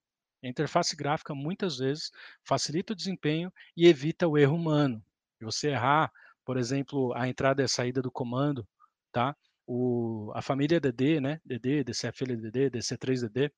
[0.44, 2.10] A interface gráfica, muitas vezes,
[2.44, 5.04] facilita o desempenho e evita o erro humano.
[5.40, 6.12] De você errar,
[6.44, 8.66] por exemplo, a entrada e a saída do comando,
[9.12, 9.36] tá.
[9.66, 13.52] O a família DD, né, DD, DCFLDD, DC3DD,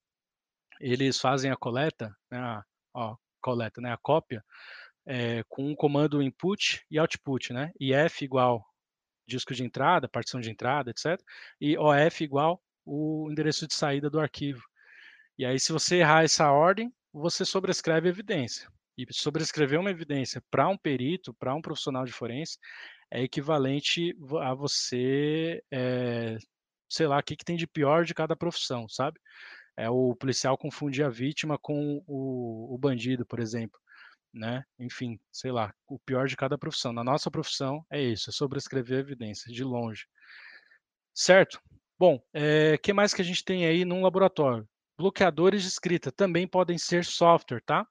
[0.81, 2.39] eles fazem a coleta, né,
[2.97, 4.45] a coleta, né, a cópia,
[5.07, 8.65] eh, com um comando input e output, né, IF igual
[9.29, 11.25] disco de entrada, partição de entrada, etcétera,
[11.61, 14.63] e OF igual o endereço de saída do arquivo.
[15.39, 18.69] E aí se você errar essa ordem, você sobrescreve a evidência.
[18.99, 22.59] E sobrescrever uma evidência pra um perito, pra um profissional de forense,
[23.11, 26.37] é equivalente a você, eh,
[26.89, 29.19] sei lá, que que tem de pior de cada profissão, sabe.
[29.77, 33.79] É o policial confundir a vítima com o o bandido, por exemplo,
[34.33, 36.93] né, enfim, sei lá, o pior de cada profissão.
[36.93, 40.07] Na nossa profissão é isso, é sobrescrever a evidência, de longe.
[41.15, 41.61] Certo?
[41.99, 44.69] Bom, eh, que mais que a gente tem aí num laboratório?
[44.99, 47.87] Bloqueadores de escrita, também podem ser software, tá.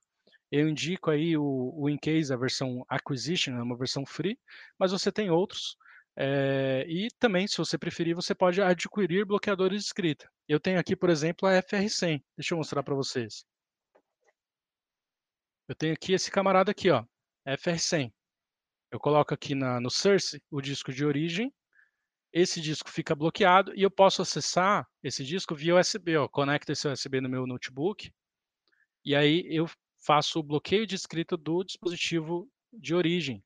[0.52, 4.40] Eu indico aí o o InCase, a versão Acquisition, é uma versão free,
[4.80, 5.78] mas você tem outros,
[6.20, 10.30] eh, e também, se você preferir, você pode adquirir bloqueadores de escrita.
[10.50, 13.46] Eu tenho aqui, por exemplo, a FR100, deixa eu mostrar pra vocês.
[15.68, 17.06] Eu tenho aqui esse camarada aqui, ó,
[17.48, 18.12] FR100.
[18.92, 21.54] Eu coloco aqui na no source o disco de origem,
[22.34, 26.88] esse disco fica bloqueado e eu posso acessar esse disco via USB, ó, conecto esse
[26.88, 28.12] USB no meu notebook,
[29.06, 29.70] e aí eu
[30.06, 33.44] faço o bloqueio de escrita do dispositivo de origem.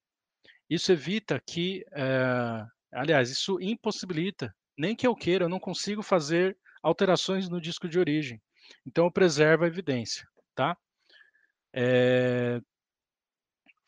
[0.75, 6.57] Isso evita que, eh, aliás, isso impossibilita, nem que eu queira, eu não consigo fazer
[6.81, 8.41] alterações no disco de origem,
[8.88, 10.75] então eu preservo a evidência, tá.
[11.73, 12.59] Eh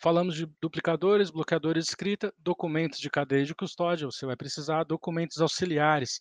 [0.02, 5.39] falamos de duplicadores, bloqueadores de escrita, documentos de cadeia de custódia, você vai precisar documentos
[5.41, 6.19] auxiliares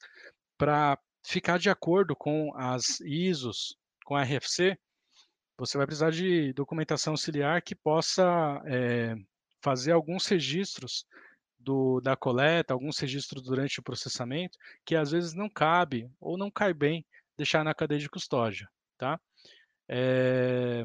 [0.59, 4.77] pra ficar de acordo com as ISOs, com a RFC,
[5.59, 9.15] você vai precisar de documentação auxiliar que possa, eh,
[9.65, 11.07] fazer alguns registros
[11.59, 16.51] do da coleta, alguns registros durante o processamento, que às vezes não cabe ou não
[16.51, 17.07] cai bem
[17.39, 19.21] deixar na cadeia de custódia, tá.
[19.89, 20.85] Eh,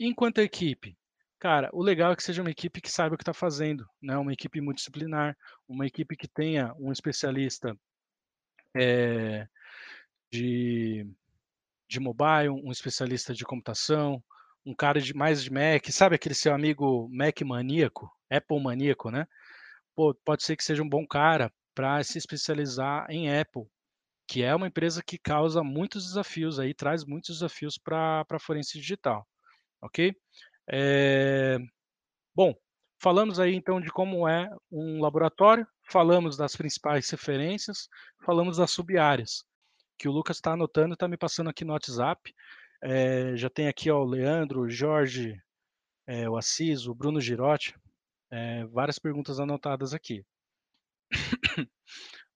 [0.00, 0.96] enquanto a equipe,
[1.38, 4.16] cara, o legal é que seja uma equipe que saiba o que tá fazendo, né,
[4.18, 5.36] uma equipe multidisciplinar,
[5.68, 7.76] uma equipe que tenha um especialista,
[8.76, 9.46] eh,
[10.32, 11.06] de
[11.88, 14.22] de mobile, um especialista de computação,
[14.64, 19.26] um cara de mais de Mac, sabe aquele seu amigo Mac maníaco, Apple maníaco, né.
[19.96, 23.64] Pô, pode ser que seja um bom cara pra se especializar em Apple,
[24.28, 28.78] que é uma empresa que causa muitos desafios aí, traz muitos desafios pra pra forense
[28.78, 29.26] digital,
[29.82, 30.14] ok.
[30.72, 31.58] Eh,
[32.34, 32.54] bom,
[33.02, 37.88] Falamos aí então de como é um laboratório, falamos das principais referências,
[38.26, 39.42] falamos das sub-áreas,
[39.98, 42.34] que o Lucas está anotando está me passando aqui no WhatsApp.
[42.82, 45.40] É, já tem aqui ó, o Leandro, o Jorge,
[46.06, 47.74] é, o Assis, o Bruno Girotti,
[48.30, 50.24] é, várias perguntas anotadas aqui.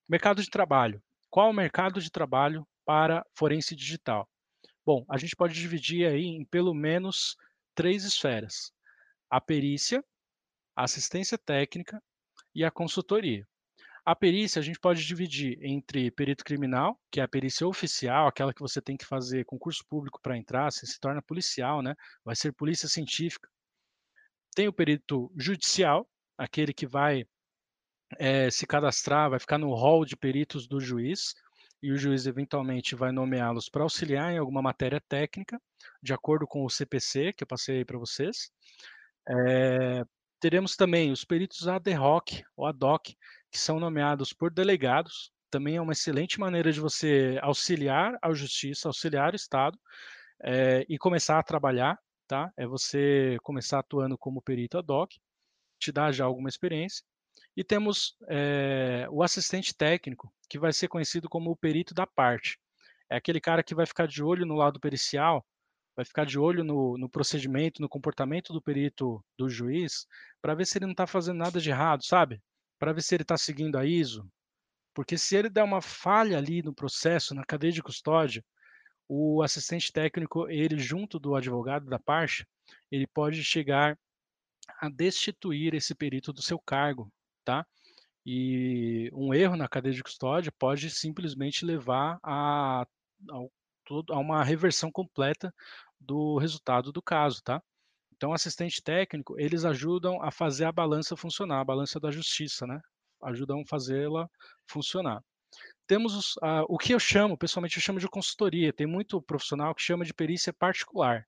[0.07, 1.01] mercado de trabalho.
[1.29, 4.29] Qual o mercado de trabalho para forense digital?
[4.85, 7.35] Bom, a gente pode dividir aí em pelo menos
[7.73, 8.71] três esferas:
[9.29, 10.03] a perícia,
[10.75, 12.01] a assistência técnica
[12.53, 13.47] e a consultoria.
[14.05, 18.53] A perícia a gente pode dividir entre perito criminal, que é a perícia oficial, aquela
[18.53, 21.95] que você tem que fazer concurso público para entrar, você se torna policial, né?
[22.23, 23.49] Vai ser polícia científica.
[24.55, 27.25] Tem o perito judicial, aquele que vai
[28.19, 31.33] é, se cadastrar, vai ficar no hall de peritos do juiz,
[31.81, 35.59] e o juiz eventualmente vai nomeá-los para auxiliar em alguma matéria técnica,
[36.01, 38.51] de acordo com o CPC, que eu passei aí para vocês.
[39.27, 40.03] É,
[40.39, 43.15] teremos também os peritos ad hoc ou ad hoc,
[43.55, 45.31] que são nomeados por delegados.
[45.49, 49.79] Também é uma excelente maneira de você auxiliar a justiça, auxiliar o Estado
[50.43, 52.51] é, e começar a trabalhar, tá?
[52.57, 55.13] É você começar atuando como perito ad hoc,
[55.79, 57.01] te dá já alguma experiência.
[57.55, 62.59] E temos é, o assistente técnico, que vai ser conhecido como o perito da parte.
[63.09, 65.45] É aquele cara que vai ficar de olho no lado pericial,
[65.95, 70.05] vai ficar de olho no, no procedimento, no comportamento do perito do juiz,
[70.41, 72.41] para ver se ele não está fazendo nada de errado, sabe?
[72.79, 74.29] Para ver se ele está seguindo a ISO.
[74.93, 78.43] Porque se ele der uma falha ali no processo, na cadeia de custódia,
[79.07, 82.47] o assistente técnico, ele junto do advogado da parte,
[82.91, 83.97] ele pode chegar
[84.79, 87.11] a destituir esse perito do seu cargo,
[87.43, 87.65] tá?
[88.25, 93.37] E um erro na cadeia de custódia pode simplesmente levar a, a,
[94.09, 95.53] a uma reversão completa
[95.99, 97.61] do resultado do caso, tá?
[98.15, 102.79] Então, assistente técnico, eles ajudam a fazer a balança funcionar, a balança da justiça, né?
[103.23, 104.29] Ajudam a fazê-la
[104.67, 105.21] funcionar.
[105.87, 106.35] Temos os,
[106.67, 108.73] o que eu chamo, pessoalmente eu chamo de consultoria.
[108.73, 111.27] Tem muito profissional que chama de perícia particular.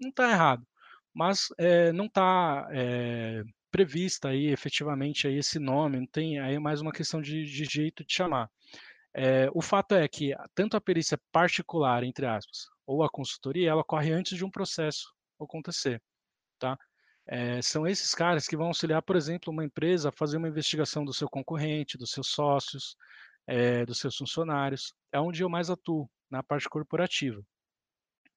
[0.00, 0.66] Não está errado,
[1.14, 6.58] mas é, não está é, prevista aí efetivamente aí esse nome, não tem aí é
[6.58, 8.50] mais uma questão de, de jeito de chamar.
[9.14, 13.80] É, o fato é que tanto a perícia particular, entre aspas, ou a consultoria, ela
[13.80, 16.00] ocorre antes de um processo acontecer,
[16.58, 16.78] tá?
[17.26, 21.04] É, são esses caras que vão auxiliar, por exemplo, uma empresa a fazer uma investigação
[21.04, 22.96] do seu concorrente, dos seus sócios,
[23.46, 24.94] é, dos seus funcionários.
[25.12, 27.42] É onde eu mais atuo, na parte corporativa.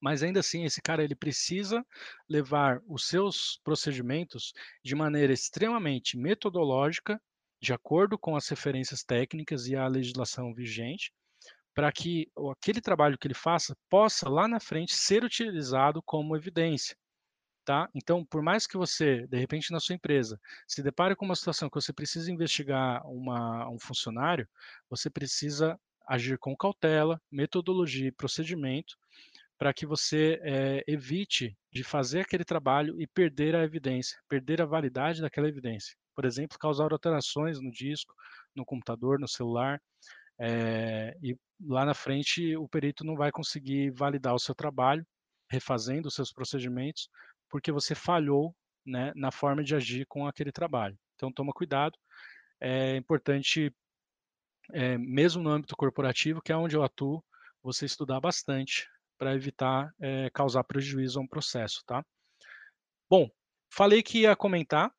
[0.01, 1.85] Mas ainda assim, esse cara ele precisa
[2.27, 4.51] levar os seus procedimentos
[4.83, 7.21] de maneira extremamente metodológica,
[7.61, 11.13] de acordo com as referências técnicas e a legislação vigente,
[11.73, 16.97] para que aquele trabalho que ele faça possa lá na frente ser utilizado como evidência.
[17.63, 17.87] Tá?
[17.93, 21.69] Então, por mais que você, de repente, na sua empresa, se depare com uma situação
[21.69, 24.49] que você precisa investigar uma, um funcionário,
[24.89, 28.97] você precisa agir com cautela, metodologia e procedimento
[29.59, 34.65] para que você é, evite de fazer aquele trabalho e perder a evidência, perder a
[34.65, 35.95] validade daquela evidência.
[36.15, 38.15] Por exemplo, causar alterações no disco,
[38.55, 39.79] no computador, no celular,
[40.39, 45.05] é, e lá na frente o perito não vai conseguir validar o seu trabalho,
[45.47, 47.07] refazendo os seus procedimentos,
[47.51, 50.97] porque você falhou né, na forma de agir com aquele trabalho.
[51.15, 51.97] Então, toma cuidado.
[52.59, 53.73] É importante,
[54.71, 57.23] é, mesmo no âmbito corporativo, que é onde eu atuo,
[57.61, 58.87] você estudar bastante
[59.17, 62.03] para evitar é, causar prejuízo a um processo, tá?
[63.09, 63.29] Bom,
[63.69, 64.91] falei que ia comentar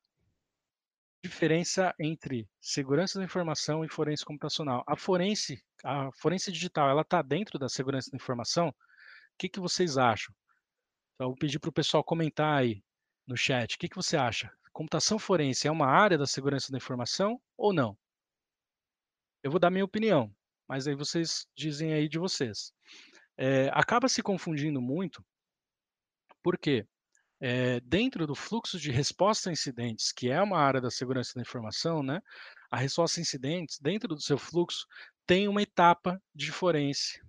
[1.23, 4.83] diferença entre segurança da informação e forense computacional.
[4.87, 8.69] A forense, a forense digital, ela está dentro da segurança da informação?
[8.69, 8.73] O
[9.37, 10.33] que, que vocês acham?
[11.23, 12.83] Eu vou pedir para o pessoal comentar aí
[13.27, 13.75] no chat.
[13.75, 14.51] O que, que você acha?
[14.71, 17.97] Computação forense é uma área da segurança da informação ou não?
[19.41, 20.33] Eu vou dar minha opinião,
[20.67, 22.73] mas aí vocês dizem aí de vocês
[23.37, 25.25] é, acaba se confundindo muito,
[26.41, 26.85] porque
[27.39, 31.41] é, dentro do fluxo de resposta a incidentes, que é uma área da segurança da
[31.41, 32.21] informação, né,
[32.71, 34.85] a resposta a incidentes, dentro do seu fluxo,
[35.25, 37.21] tem uma etapa de forense,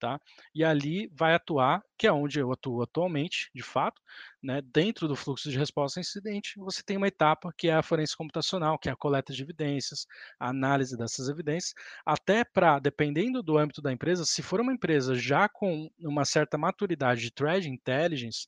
[0.00, 0.18] Tá?
[0.54, 4.00] E ali vai atuar, que é onde eu atuo atualmente, de fato,
[4.42, 4.62] né?
[4.62, 8.16] dentro do fluxo de resposta a incidente, você tem uma etapa que é a forense
[8.16, 10.06] computacional, que é a coleta de evidências,
[10.38, 11.74] a análise dessas evidências,
[12.04, 16.56] até para, dependendo do âmbito da empresa, se for uma empresa já com uma certa
[16.56, 18.46] maturidade de threat intelligence,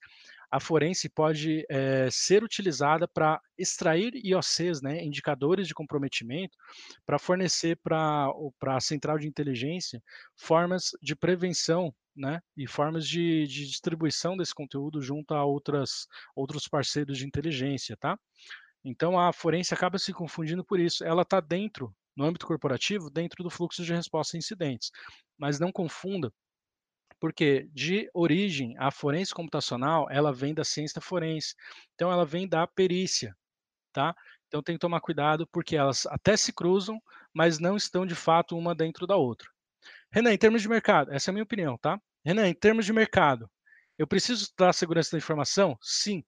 [0.52, 6.54] a forense pode é, ser utilizada para extrair IOCs, né, indicadores de comprometimento,
[7.06, 8.30] para fornecer para
[8.66, 10.02] a central de inteligência
[10.36, 16.68] formas de prevenção né, e formas de, de, distribuição desse conteúdo junto a outras, outros
[16.68, 17.96] parceiros de inteligência.
[17.96, 18.18] Tá?
[18.84, 21.02] Então a forense acaba se confundindo por isso.
[21.02, 24.90] Ela está dentro, no âmbito corporativo, dentro do fluxo de resposta a incidentes.
[25.38, 26.30] Mas não confunda,
[27.22, 31.54] porque de origem a forense computacional, ela vem da ciência forense.
[31.94, 33.32] Então ela vem da perícia,
[33.92, 34.12] tá?
[34.48, 37.00] Então tem que tomar cuidado porque elas até se cruzam,
[37.32, 39.48] mas não estão de fato uma dentro da outra.
[40.10, 41.96] Renan, em termos de mercado, essa é a minha opinião, tá?
[42.24, 43.48] Renan, em termos de mercado,
[43.96, 45.78] eu preciso estudar segurança da informação?
[45.80, 46.24] Sim.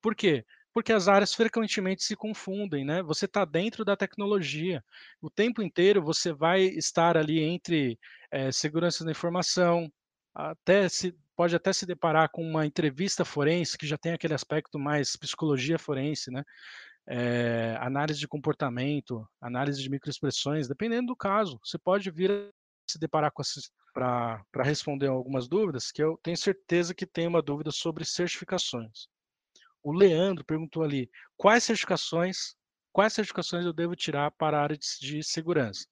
[0.00, 0.44] Por quê?
[0.72, 3.00] Porque as áreas frequentemente se confundem, né?
[3.04, 4.82] Você está dentro da tecnologia.
[5.20, 7.96] O tempo inteiro você vai estar ali entre
[8.28, 9.88] é, segurança da informação,
[10.34, 14.78] até se pode até se deparar com uma entrevista forense que já tem aquele aspecto
[14.78, 16.42] mais psicologia forense, né?
[17.06, 21.58] É, análise de comportamento, análise de microexpressões, dependendo do caso.
[21.64, 22.48] Você pode vir a
[22.88, 23.42] se deparar com
[23.92, 29.08] para responder algumas dúvidas, que eu tenho certeza que tem uma dúvida sobre certificações.
[29.82, 32.54] O Leandro perguntou ali, quais certificações,
[32.92, 35.84] quais certificações eu devo tirar para a área de, de segurança?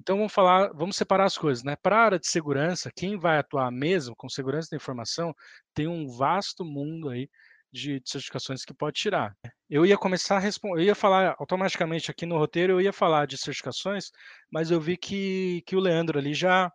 [0.00, 1.76] Então vamos falar, vamos separar as coisas, né?
[1.76, 5.34] Para a área de segurança, quem vai atuar mesmo com segurança da informação
[5.74, 7.28] tem um vasto mundo aí
[7.72, 9.34] de certificações que pode tirar.
[9.68, 13.26] Eu ia começar a responder, eu ia falar automaticamente aqui no roteiro, eu ia falar
[13.26, 14.10] de certificações,
[14.50, 16.70] mas eu vi que, que o Leandro ali já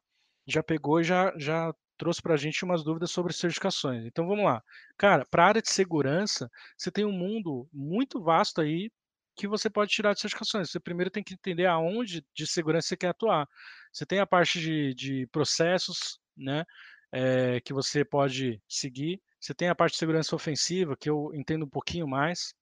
[0.47, 4.05] já pegou já, já trouxe para a gente umas dúvidas sobre certificações.
[4.05, 4.63] Então vamos lá.
[4.97, 8.89] Cara, para a área de segurança, você tem um mundo muito vasto aí
[9.37, 10.71] que você pode tirar de certificações.
[10.71, 13.47] Você primeiro tem que entender aonde de segurança você quer atuar.
[13.93, 16.65] Você tem a parte de, de processos, né,
[17.11, 19.21] é, que você pode seguir.
[19.39, 22.53] Você tem a parte de segurança ofensiva, que eu entendo um pouquinho mais,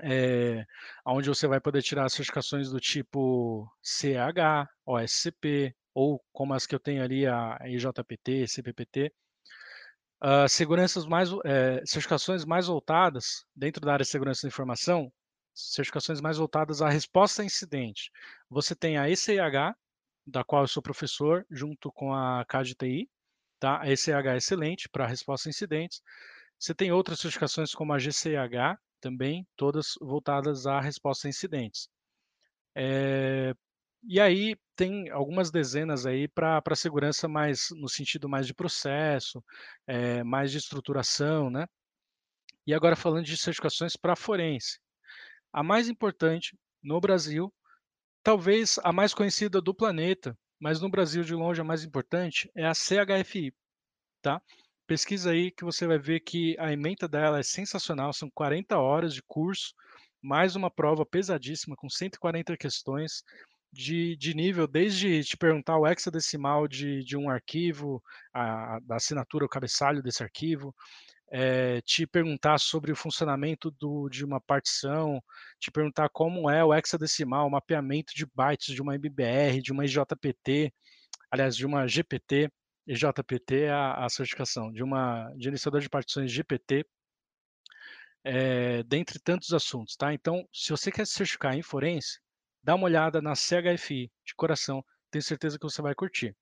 [0.00, 0.64] é,
[1.06, 6.80] onde você vai poder tirar certificações do tipo CH, OSCP, ou como as que eu
[6.80, 9.12] tenho ali, a IJPT, CPPT.
[10.24, 15.12] Uh, seguranças mais, é, certificações mais voltadas, dentro da área de segurança da informação,
[15.54, 18.10] certificações mais voltadas à resposta a incidente.
[18.48, 19.74] Você tem a ECH,
[20.26, 23.10] da qual eu sou professor, junto com a CADTI,
[23.58, 23.80] tá?
[23.80, 26.00] A ECH é excelente para resposta a incidentes.
[26.58, 31.88] Você tem outras certificações como a GCH, também, todas voltadas à resposta a incidentes.
[32.74, 33.54] É,
[34.04, 39.42] e aí tem algumas dezenas aí para segurança mais no sentido mais de processo,
[39.86, 41.66] é, mais de estruturação, né?
[42.66, 44.78] E agora falando de certificações para forense.
[45.52, 47.52] A mais importante no Brasil,
[48.22, 52.66] talvez a mais conhecida do planeta, mas no Brasil de longe a mais importante é
[52.66, 53.52] a CHFI,
[54.22, 54.40] tá?
[54.86, 59.14] Pesquisa aí que você vai ver que a ementa dela é sensacional, são 40 horas
[59.14, 59.74] de curso,
[60.20, 63.22] mais uma prova pesadíssima com 140 questões
[63.72, 69.48] de, de nível, desde te perguntar o hexadecimal de, de um arquivo, a, assinatura, o
[69.48, 70.74] cabeçalho desse arquivo,
[71.34, 75.18] é, te perguntar sobre o funcionamento do, de uma partição,
[75.58, 79.86] te perguntar como é o hexadecimal, o mapeamento de bytes de uma MBR, de uma
[79.86, 80.70] IJPT,
[81.30, 82.50] aliás, de uma GPT,
[82.86, 86.84] IJPT é a, a certificação, de uma gerenciador de partições GPT,
[88.24, 90.12] é, dentre tantos assuntos, tá?
[90.12, 92.20] Então, se você quer se certificar em forense,
[92.62, 96.36] dá uma olhada na CHFI, de coração, tenho certeza que você vai curtir.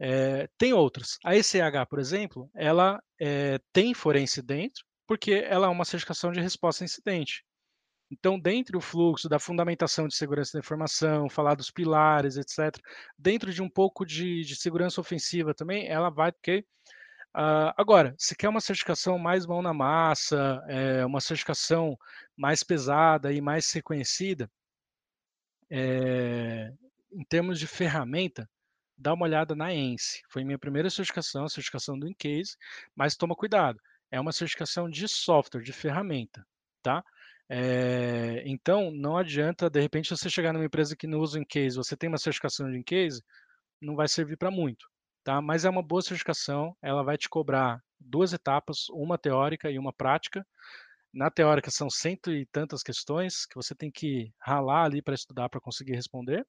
[0.00, 1.18] É, tem outras.
[1.24, 6.40] A ECH, por exemplo, ela é, tem forense dentro, porque ela é uma certificação de
[6.40, 7.44] resposta a incidente.
[8.10, 12.80] Então, dentro do fluxo da fundamentação de segurança da informação, falar dos pilares, etc.,
[13.18, 16.64] dentro de um pouco de, de segurança ofensiva também, ela vai, porque
[17.36, 21.96] Uh, agora, se quer uma certificação mais mão na massa, é, uma certificação
[22.36, 24.50] mais pesada e mais reconhecida,
[25.70, 26.72] é,
[27.12, 28.48] em termos de ferramenta,
[28.98, 30.22] dá uma olhada na ENSE.
[30.28, 32.56] Foi minha primeira certificação, a certificação do Incase,
[32.96, 33.80] mas toma cuidado,
[34.10, 36.44] é uma certificação de software, de ferramenta,
[36.82, 37.04] tá?
[37.48, 41.76] É, então, não adianta, de repente, você chegar numa empresa que não usa o Incase,
[41.76, 43.22] você tem uma certificação de Incase,
[43.80, 44.86] não vai servir para muito,
[45.24, 45.40] tá?
[45.40, 49.92] Mas é uma boa certificação, ela vai te cobrar duas etapas, uma teórica e uma
[49.92, 50.46] prática,
[51.12, 55.48] na teórica são cento e tantas questões que você tem que ralar ali para estudar
[55.48, 56.46] para conseguir responder.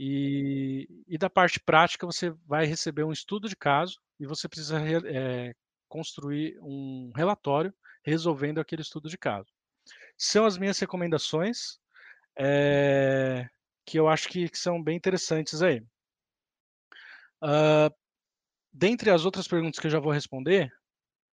[0.00, 4.78] E, e, da parte prática você vai receber um estudo de caso e você precisa
[5.08, 5.52] é,
[5.88, 7.74] construir um relatório
[8.04, 9.48] resolvendo aquele estudo de caso.
[10.16, 11.80] São as minhas recomendações
[12.38, 13.48] é,
[13.84, 15.80] que eu acho que, que, são bem interessantes aí.
[17.42, 17.92] Uh,
[18.72, 20.72] dentre as outras perguntas que eu já vou responder,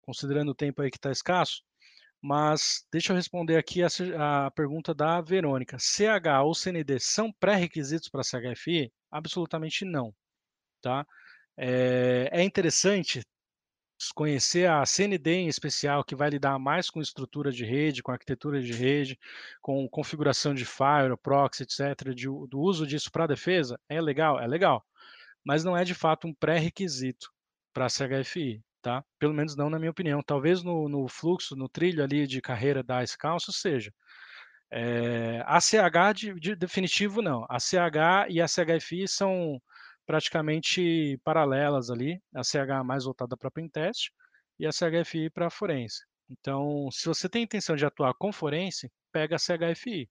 [0.03, 1.63] considerando o tempo aí que está escasso,
[2.21, 5.79] mas deixa eu responder aqui a, a, pergunta da Verônica.
[5.79, 8.93] CH ou CND são pré-requisitos para CHFI?
[9.11, 10.15] Absolutamente não.
[10.81, 11.07] Tá?
[11.57, 13.23] É, é interessante
[14.15, 18.63] conhecer a CND em especial, que vai lidar mais com estrutura de rede, com arquitetura
[18.63, 19.19] de rede,
[19.61, 24.41] com configuração de firewall, proxy, etc., de, do uso disso para defesa, é legal?
[24.41, 24.85] É legal.
[25.45, 27.33] Mas não é de fato um pré-requisito
[27.73, 29.05] para a CHFI, tá?
[29.19, 30.23] Pelo menos não na minha opinião.
[30.23, 33.93] Talvez no, no, fluxo, no trilho ali de carreira da Scalso seja.
[34.71, 37.45] É, a CH de, de, definitivo não.
[37.51, 39.61] A CH e a CHFI são
[40.07, 44.11] praticamente paralelas ali, a CH mais voltada para pentest
[44.59, 46.03] e a CHFI para forense.
[46.31, 50.09] Então, se você tem intenção de atuar com forense, pega a CHFI,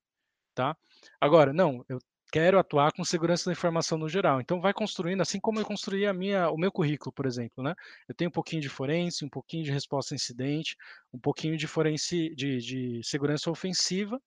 [0.53, 0.78] tá?
[1.19, 1.99] Agora, não, eu
[2.32, 4.41] quero atuar com segurança da informação no geral.
[4.41, 7.73] Então, vai construindo, assim como eu construí a minha, o meu currículo, por exemplo, né?
[8.07, 10.75] Eu tenho um pouquinho de forense, um pouquinho de resposta a incidente,
[11.13, 14.19] um pouquinho de forense, de, de segurança ofensiva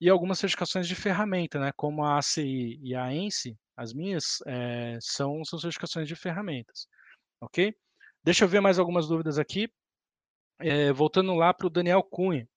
[0.00, 1.72] e algumas certificações de ferramenta, né?
[1.76, 6.86] Como a ACI e a ENSE, as minhas é, são, são certificações de ferramentas,
[7.40, 7.74] ok?
[8.24, 9.68] Deixa eu ver mais algumas dúvidas aqui.
[10.60, 12.48] É, voltando lá para o Daniel Cunha.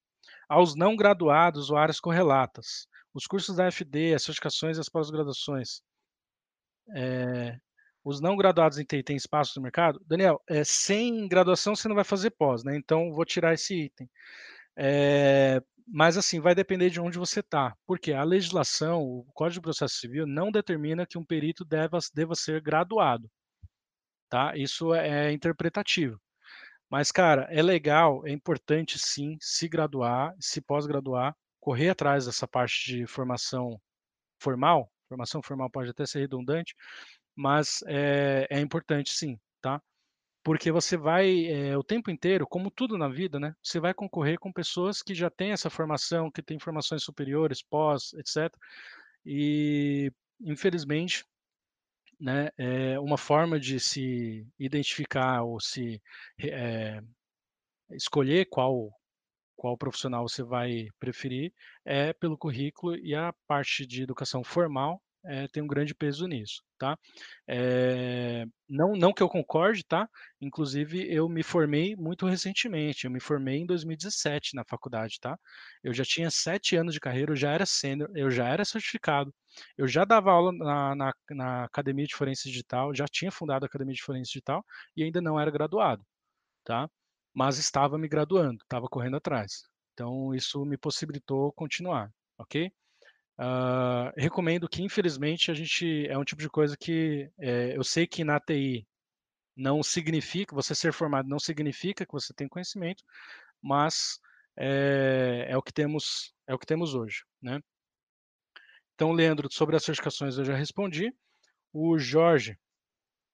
[0.47, 5.81] Aos não graduados ou áreas correlatas, os cursos da FD, as certificações e as pós-graduações,
[6.93, 7.57] é,
[8.03, 9.99] os não graduados em TI têm espaço no mercado?
[10.05, 12.75] Daniel, é, sem graduação você não vai fazer pós, né?
[12.75, 14.09] Então vou tirar esse item.
[14.75, 17.73] É, mas assim, vai depender de onde você está.
[17.87, 22.35] Porque a legislação, o Código de Processo Civil, não determina que um perito deva, deva
[22.35, 23.31] ser graduado.
[24.29, 24.57] Tá?
[24.57, 26.19] Isso é, é interpretativo.
[26.89, 31.35] Mas, cara, é legal, é importante sim se graduar, se pós-graduar,
[31.65, 33.81] correr atrás dessa parte de formação
[34.37, 34.91] formal.
[35.09, 36.75] Formação formal pode até ser redundante,
[37.35, 39.81] mas é, é importante sim, tá?
[40.43, 43.55] porque você vai é, o tempo inteiro, como tudo na vida, né?
[43.63, 48.13] Você vai concorrer com pessoas que já têm essa formação, que têm formações superiores, pós,
[48.13, 48.55] etc.
[49.25, 51.25] E infelizmente,
[52.19, 52.51] né?
[52.59, 55.99] É uma forma de se identificar ou se
[56.39, 57.01] é,
[57.93, 58.91] escolher qual
[59.55, 61.53] qual profissional você vai preferir
[61.85, 66.61] é pelo currículo e a parte de educação formal é, tem um grande peso nisso,
[66.77, 66.97] tá?
[67.47, 70.07] É, não, não que eu concorde, tá?
[70.39, 75.37] Inclusive, eu me formei muito recentemente, eu me formei em 2017 na faculdade, tá?
[75.83, 79.33] Eu já tinha sete anos de carreira, eu já era sênior, eu já era certificado,
[79.77, 83.67] eu já dava aula na, na, na Academia de Forense Digital, já tinha fundado a
[83.67, 84.63] Academia de Forense Digital
[84.95, 86.05] e ainda não era graduado,
[86.63, 86.89] tá?
[87.35, 89.63] Mas estava me graduando, estava correndo atrás.
[89.93, 92.71] Então, isso me possibilitou continuar, ok?
[93.37, 98.07] Uh, recomendo que, infelizmente, a gente é um tipo de coisa que é, eu sei
[98.07, 98.87] que na TI
[99.55, 103.03] não significa, você ser formado não significa que você tem conhecimento,
[103.61, 104.19] mas
[104.57, 107.61] é, é o que temos, é o que temos hoje, né?
[108.95, 111.13] Então, Leandro, sobre as certificações eu já respondi.
[111.73, 112.57] O Jorge,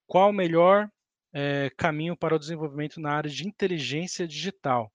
[0.08, 0.90] qual o melhor
[1.34, 4.92] é, caminho para o desenvolvimento na área de inteligência digital?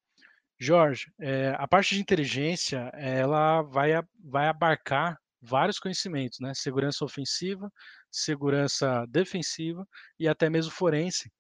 [0.59, 3.91] Jorge, é, a parte de inteligência, ela vai,
[4.25, 6.55] vai abarcar vários conhecimentos, né?
[6.55, 7.71] Segurança ofensiva,
[8.11, 9.87] segurança defensiva
[10.19, 11.31] e até mesmo forense,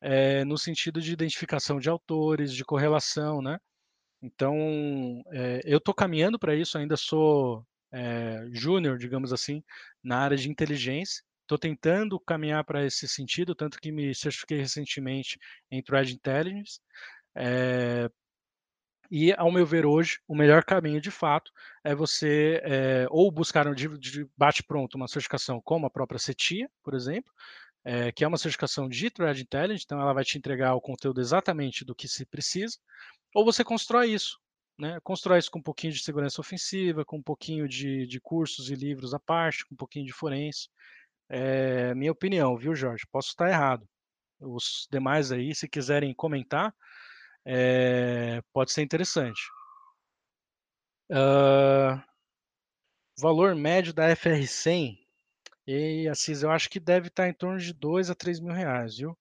[0.00, 3.58] é, no sentido de identificação de autores, de correlação, né?
[4.22, 7.64] Então, é, eu estou caminhando para isso, ainda sou
[8.52, 9.62] júnior, digamos assim,
[10.02, 11.22] na área de inteligência.
[11.52, 15.38] Estou tentando caminhar para esse sentido, tanto que me certifiquei recentemente
[15.70, 16.80] em Threat Intelligence.
[17.36, 18.08] É,
[19.10, 21.52] e, ao meu ver, hoje, o melhor caminho, de fato,
[21.84, 26.70] é você é, ou buscar um de, de bate-pronto uma certificação como a própria CETIA,
[26.82, 27.30] por exemplo,
[27.84, 31.20] é, que é uma certificação de Threat Intelligence, então ela vai te entregar o conteúdo
[31.20, 32.78] exatamente do que se precisa,
[33.34, 34.38] ou você constrói isso,
[34.78, 34.98] né?
[35.04, 38.74] Constrói isso com um pouquinho de segurança ofensiva, com um pouquinho de, de cursos e
[38.74, 40.68] livros à parte, com um pouquinho de forense.
[41.34, 43.06] É minha opinião, viu, Jorge?
[43.10, 43.88] Posso estar errado.
[44.38, 46.74] Os demais aí, se quiserem comentar,
[47.42, 49.40] é, pode ser interessante.
[51.10, 51.98] Uh,
[53.18, 54.98] valor médio da FR100,
[55.66, 58.98] e Assis, eu acho que deve estar em torno de 2 a 3 mil reais,
[58.98, 59.16] viu?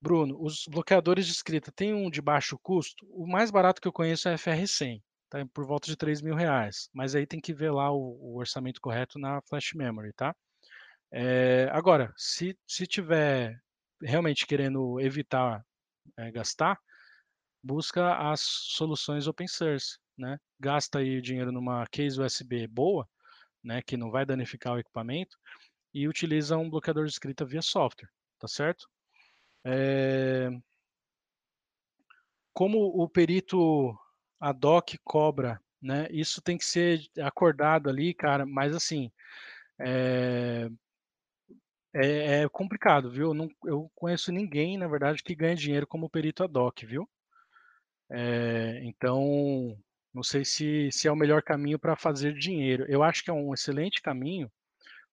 [0.00, 3.04] Bruno, os bloqueadores de escrita tem um de baixo custo?
[3.10, 5.02] O mais barato que eu conheço é a FR100,
[5.34, 8.36] tá por volta de 3 mil reais, mas aí tem que ver lá o, o
[8.38, 10.34] orçamento correto na flash memory, tá?
[11.12, 13.60] É, agora, se, se tiver
[14.00, 15.64] realmente querendo evitar
[16.16, 16.78] é, gastar,
[17.62, 20.38] busca as soluções open source, né?
[20.60, 23.08] Gasta aí dinheiro numa case USB boa,
[23.62, 25.36] né, que não vai danificar o equipamento,
[25.92, 28.86] e utiliza um bloqueador de escrita via software, tá certo?
[29.64, 30.50] É...
[32.52, 33.96] Como o perito
[34.50, 36.08] ad hoc cobra, né?
[36.10, 39.10] Isso tem que ser acordado ali, cara, mas assim,
[39.80, 40.68] é...
[41.92, 43.28] É é complicado, viu.
[43.28, 47.08] Eu não eu conheço ninguém, na verdade, que ganha dinheiro como perito ad hoc, viu.
[48.10, 49.76] Eh, então,
[50.12, 52.84] não sei se se é o melhor caminho para fazer dinheiro.
[52.88, 54.50] Eu acho que é um excelente caminho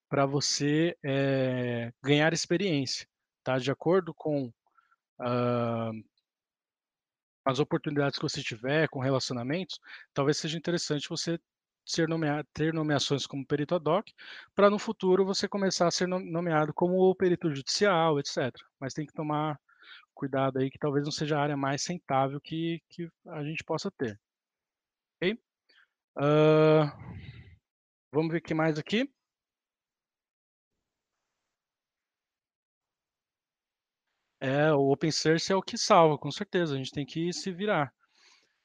[0.10, 3.08] para você, eh, ganhar experiência,
[3.44, 3.58] tá.
[3.60, 4.52] De acordo com,
[5.22, 5.92] hã
[7.46, 9.80] as oportunidades que você tiver com relacionamentos,
[10.14, 11.40] talvez seja interessante você
[11.86, 14.12] ser nomeado ter nomeações como perito ad hoc,
[14.56, 18.64] para no futuro você começar a ser no nomeado como perito judicial, etcétera.
[18.80, 19.60] Mas tem que tomar
[20.14, 23.90] cuidado aí que talvez não seja a área mais rentável que que a gente possa
[23.92, 24.20] ter.
[25.18, 25.40] Ok?
[26.18, 26.92] Hã,
[28.14, 29.10] vamos ver o que mais aqui.
[34.42, 37.52] É, o open source é o que salva, com certeza, a gente tem que se
[37.52, 37.94] virar.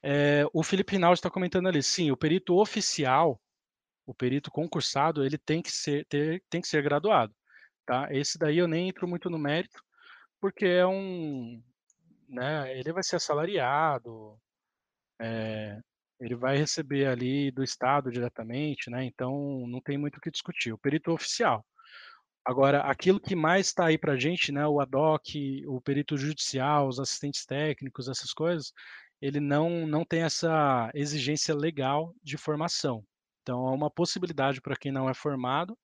[0.03, 3.41] Eh, o Felipe Rinaldi está comentando ali, sim, o perito oficial,
[4.05, 7.35] o perito concursado, ele tem que ser ter tem que ser graduado,
[7.85, 8.07] tá.
[8.11, 9.81] Esse daí eu nem entro muito no mérito,
[10.41, 11.61] porque é um
[12.29, 14.39] né, ele vai ser assalariado,
[15.21, 15.79] eh,
[16.19, 20.73] ele vai receber ali do estado diretamente, né, então não tem muito o que discutir,
[20.73, 21.65] o perito oficial.
[22.47, 25.35] Agora, aquilo que mais está aí para a gente, né, o ad hoc,
[25.67, 28.71] o perito judicial, os assistentes técnicos, essas coisas,
[29.21, 33.03] ele não não tem essa exigência legal de formação.
[33.41, 35.77] Então é uma possibilidade para quem não é formado,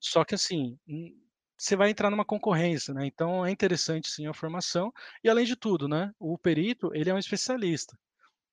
[0.00, 1.12] só que assim, hum,
[1.58, 4.92] você vai entrar numa concorrência, né, então é interessante sim a formação,
[5.24, 7.98] e além de tudo, né, o perito ele é um especialista.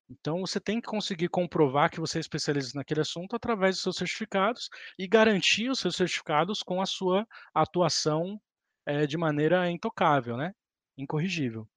[0.08, 3.96] Então você tem que conseguir comprovar que você é especialista naquele assunto através dos seus
[3.96, 8.40] certificados, e garantir os seus certificados com a sua atuação,
[8.86, 10.52] eh, de maneira intocável, né,
[10.96, 11.68] incorrigível.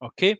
[0.00, 0.38] Ok?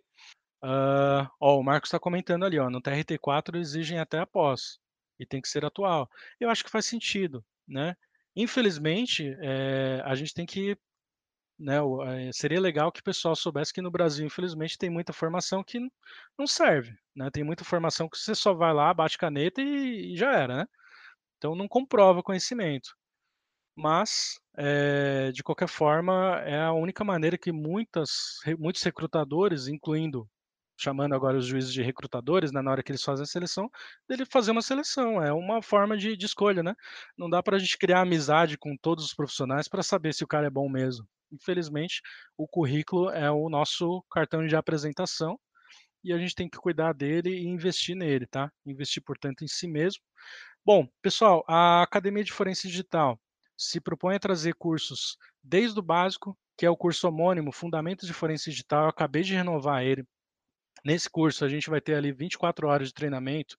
[0.64, 4.78] Hã, ó, o Marcos está comentando ali, ó, no TRT4 exigem até a pós,
[5.20, 6.10] e tem que ser atual.
[6.40, 7.96] Eu acho que faz sentido, né.
[8.36, 10.76] Infelizmente, eh, a gente tem que
[11.58, 11.76] né,
[12.28, 15.78] eh, seria legal que o pessoal soubesse que no Brasil, infelizmente, tem muita formação que
[16.38, 20.16] não serve, né, tem muita formação que você só vai lá, bate caneta e e
[20.16, 20.66] já era, né.
[21.38, 22.94] Então não comprova conhecimento.
[23.76, 30.28] Mas, eh, de qualquer forma, é a única maneira que muitas muitos recrutadores, incluindo
[30.76, 33.70] chamando agora os juízes de recrutadores, né, na hora que eles fazem a seleção,
[34.08, 36.74] dele fazer uma seleção, é uma forma de de escolha, né.
[37.18, 40.46] Não dá pra gente criar amizade com todos os profissionais pra saber se o cara
[40.46, 41.06] é bom mesmo.
[41.32, 42.00] Infelizmente,
[42.36, 45.38] o currículo é o nosso cartão de apresentação,
[46.04, 48.50] e a gente tem que cuidar dele e investir nele, tá.
[48.66, 50.02] Investir, portanto, em si mesmo.
[50.64, 53.20] Bom, pessoal, a Academia de Forense Digital
[53.56, 58.14] se propõe a trazer cursos desde o básico, que é o curso homônimo, Fundamentos de
[58.14, 60.04] Forense Digital, eu acabei de renovar ele.
[60.84, 63.56] Nesse curso a gente vai ter ali 24 horas de treinamento,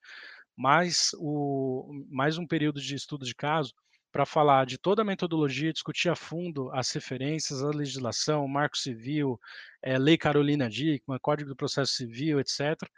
[0.58, 3.74] mais o mais um período de estudo de caso,
[4.12, 9.40] pra falar de toda a metodologia, discutir a fundo as referências, a legislação, marco civil,
[9.84, 12.90] eh, lei Carolina Dickmann, Código do Processo Civil, etcétera.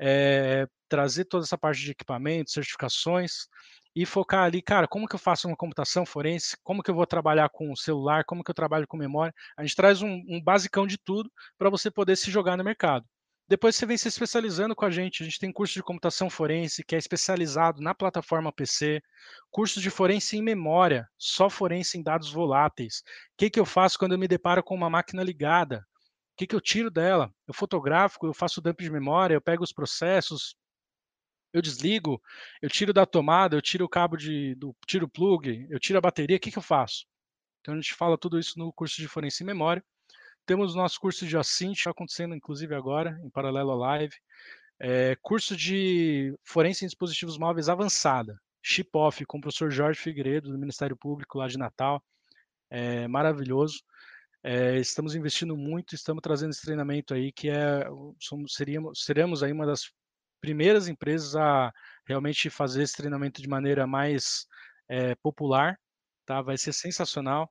[0.00, 3.48] Eh, trazer toda essa parte de equipamentos, certificações,
[3.96, 7.06] e focar ali, cara, como que eu faço uma computação forense, como que eu vou
[7.06, 9.34] trabalhar com o celular, como que eu trabalho com memória.
[9.56, 13.06] A gente traz um um basicão de tudo, pra você poder se jogar no mercado.
[13.50, 16.84] Depois você vem se especializando com a gente, a gente tem curso de computação forense,
[16.84, 19.02] que é especializado na plataforma PC,
[19.50, 23.02] curso de forense em memória, só forense em dados voláteis.
[23.36, 25.84] Que que eu faço quando eu me deparo com uma máquina ligada?
[26.36, 27.28] Que que eu tiro dela?
[27.44, 30.54] Eu fotografo, eu faço dump de memória, eu pego os processos
[31.52, 32.22] eu desligo,
[32.62, 35.98] eu tiro da tomada, eu tiro o cabo de do tiro o plug, eu tiro
[35.98, 37.06] a bateria, que que eu faço?
[37.60, 39.84] Então a gente fala tudo isso no curso de forense em memória.
[40.46, 44.14] Temos o nosso curso de OSINT, tá acontecendo inclusive agora, em paralelo à live.
[44.80, 50.58] Eh, curso de forense em dispositivos móveis avançada, Chip-Off, com o professor Jorge Figueiredo, do
[50.58, 52.02] Ministério Público lá de Natal,
[52.70, 53.82] eh, maravilhoso.
[54.42, 57.84] Eh, estamos investindo muito, estamos trazendo esse treinamento aí que é
[58.18, 59.92] somos seríamos seremos aí uma das
[60.40, 61.72] primeiras empresas a
[62.06, 64.46] realmente fazer esse treinamento de maneira mais,
[64.88, 65.78] eh, popular,
[66.26, 67.50] tá, vai ser sensacional.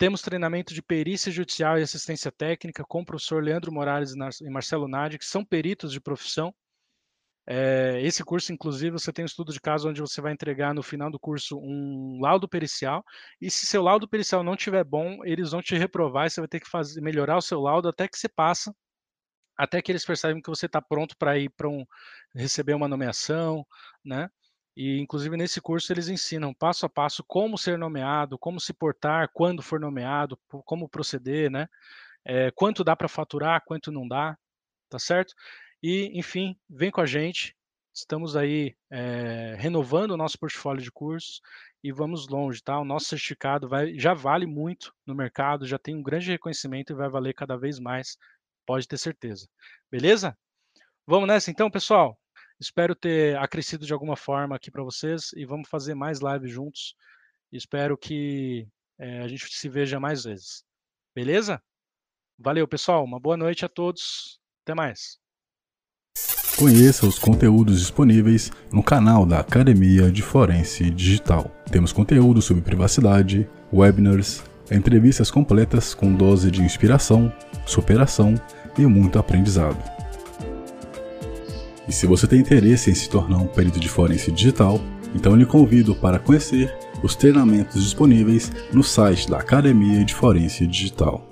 [0.00, 4.88] Temos treinamento de perícia judicial e assistência técnica com o professor Leandro Morales e Marcelo
[4.88, 6.54] Nadi, que são peritos de profissão.
[7.46, 10.82] Eh, esse curso, inclusive, você tem um estudo de caso onde você vai entregar no
[10.82, 13.04] final do curso um laudo pericial,
[13.42, 16.48] e se seu laudo pericial não estiver bom, eles vão te reprovar e você vai
[16.48, 18.74] ter que fazer melhorar o seu laudo até que você passa,
[19.58, 21.84] até que eles percebem que você tá pronto pra ir pra um
[22.34, 23.66] receber uma nomeação,
[24.04, 24.28] né.
[24.80, 29.28] E inclusive nesse curso eles ensinam passo a passo como ser nomeado, como se portar
[29.30, 31.68] quando for nomeado, como proceder, né.
[32.24, 34.38] Eh, quanto dá pra faturar, quanto não dá,
[34.88, 35.34] tá certo?
[35.82, 37.54] E, enfim, vem com a gente,
[37.94, 41.42] estamos aí é, renovando o nosso portfólio de cursos
[41.84, 42.78] e vamos longe, tá?
[42.78, 46.96] O nosso certificado vai, já vale muito no mercado, já tem um grande reconhecimento e
[46.96, 48.16] vai valer cada vez mais,
[48.66, 49.48] pode ter certeza.
[49.90, 50.38] Beleza?
[51.06, 52.19] Vamos nessa então, pessoal?
[52.60, 56.94] Espero ter acrescido de alguma forma aqui para vocês e vamos fazer mais lives juntos.
[57.50, 60.62] Espero que é, a gente se veja mais vezes.
[61.14, 61.62] Beleza?
[62.38, 63.02] Valeu, pessoal.
[63.02, 64.38] Uma boa noite a todos.
[64.62, 65.18] Até mais.
[66.58, 71.50] Conheça os conteúdos disponíveis no canal da Academia de Forense Digital.
[71.72, 77.32] Temos conteúdo sobre privacidade, webinars, entrevistas completas com dose de inspiração,
[77.64, 78.34] superação
[78.78, 79.82] e muito aprendizado.
[81.90, 84.80] E se você tem interesse em se tornar um perito de forense digital,
[85.12, 86.72] então lhe convido para conhecer
[87.02, 91.28] os treinamentos disponíveis no site da Academia de Forense Digital.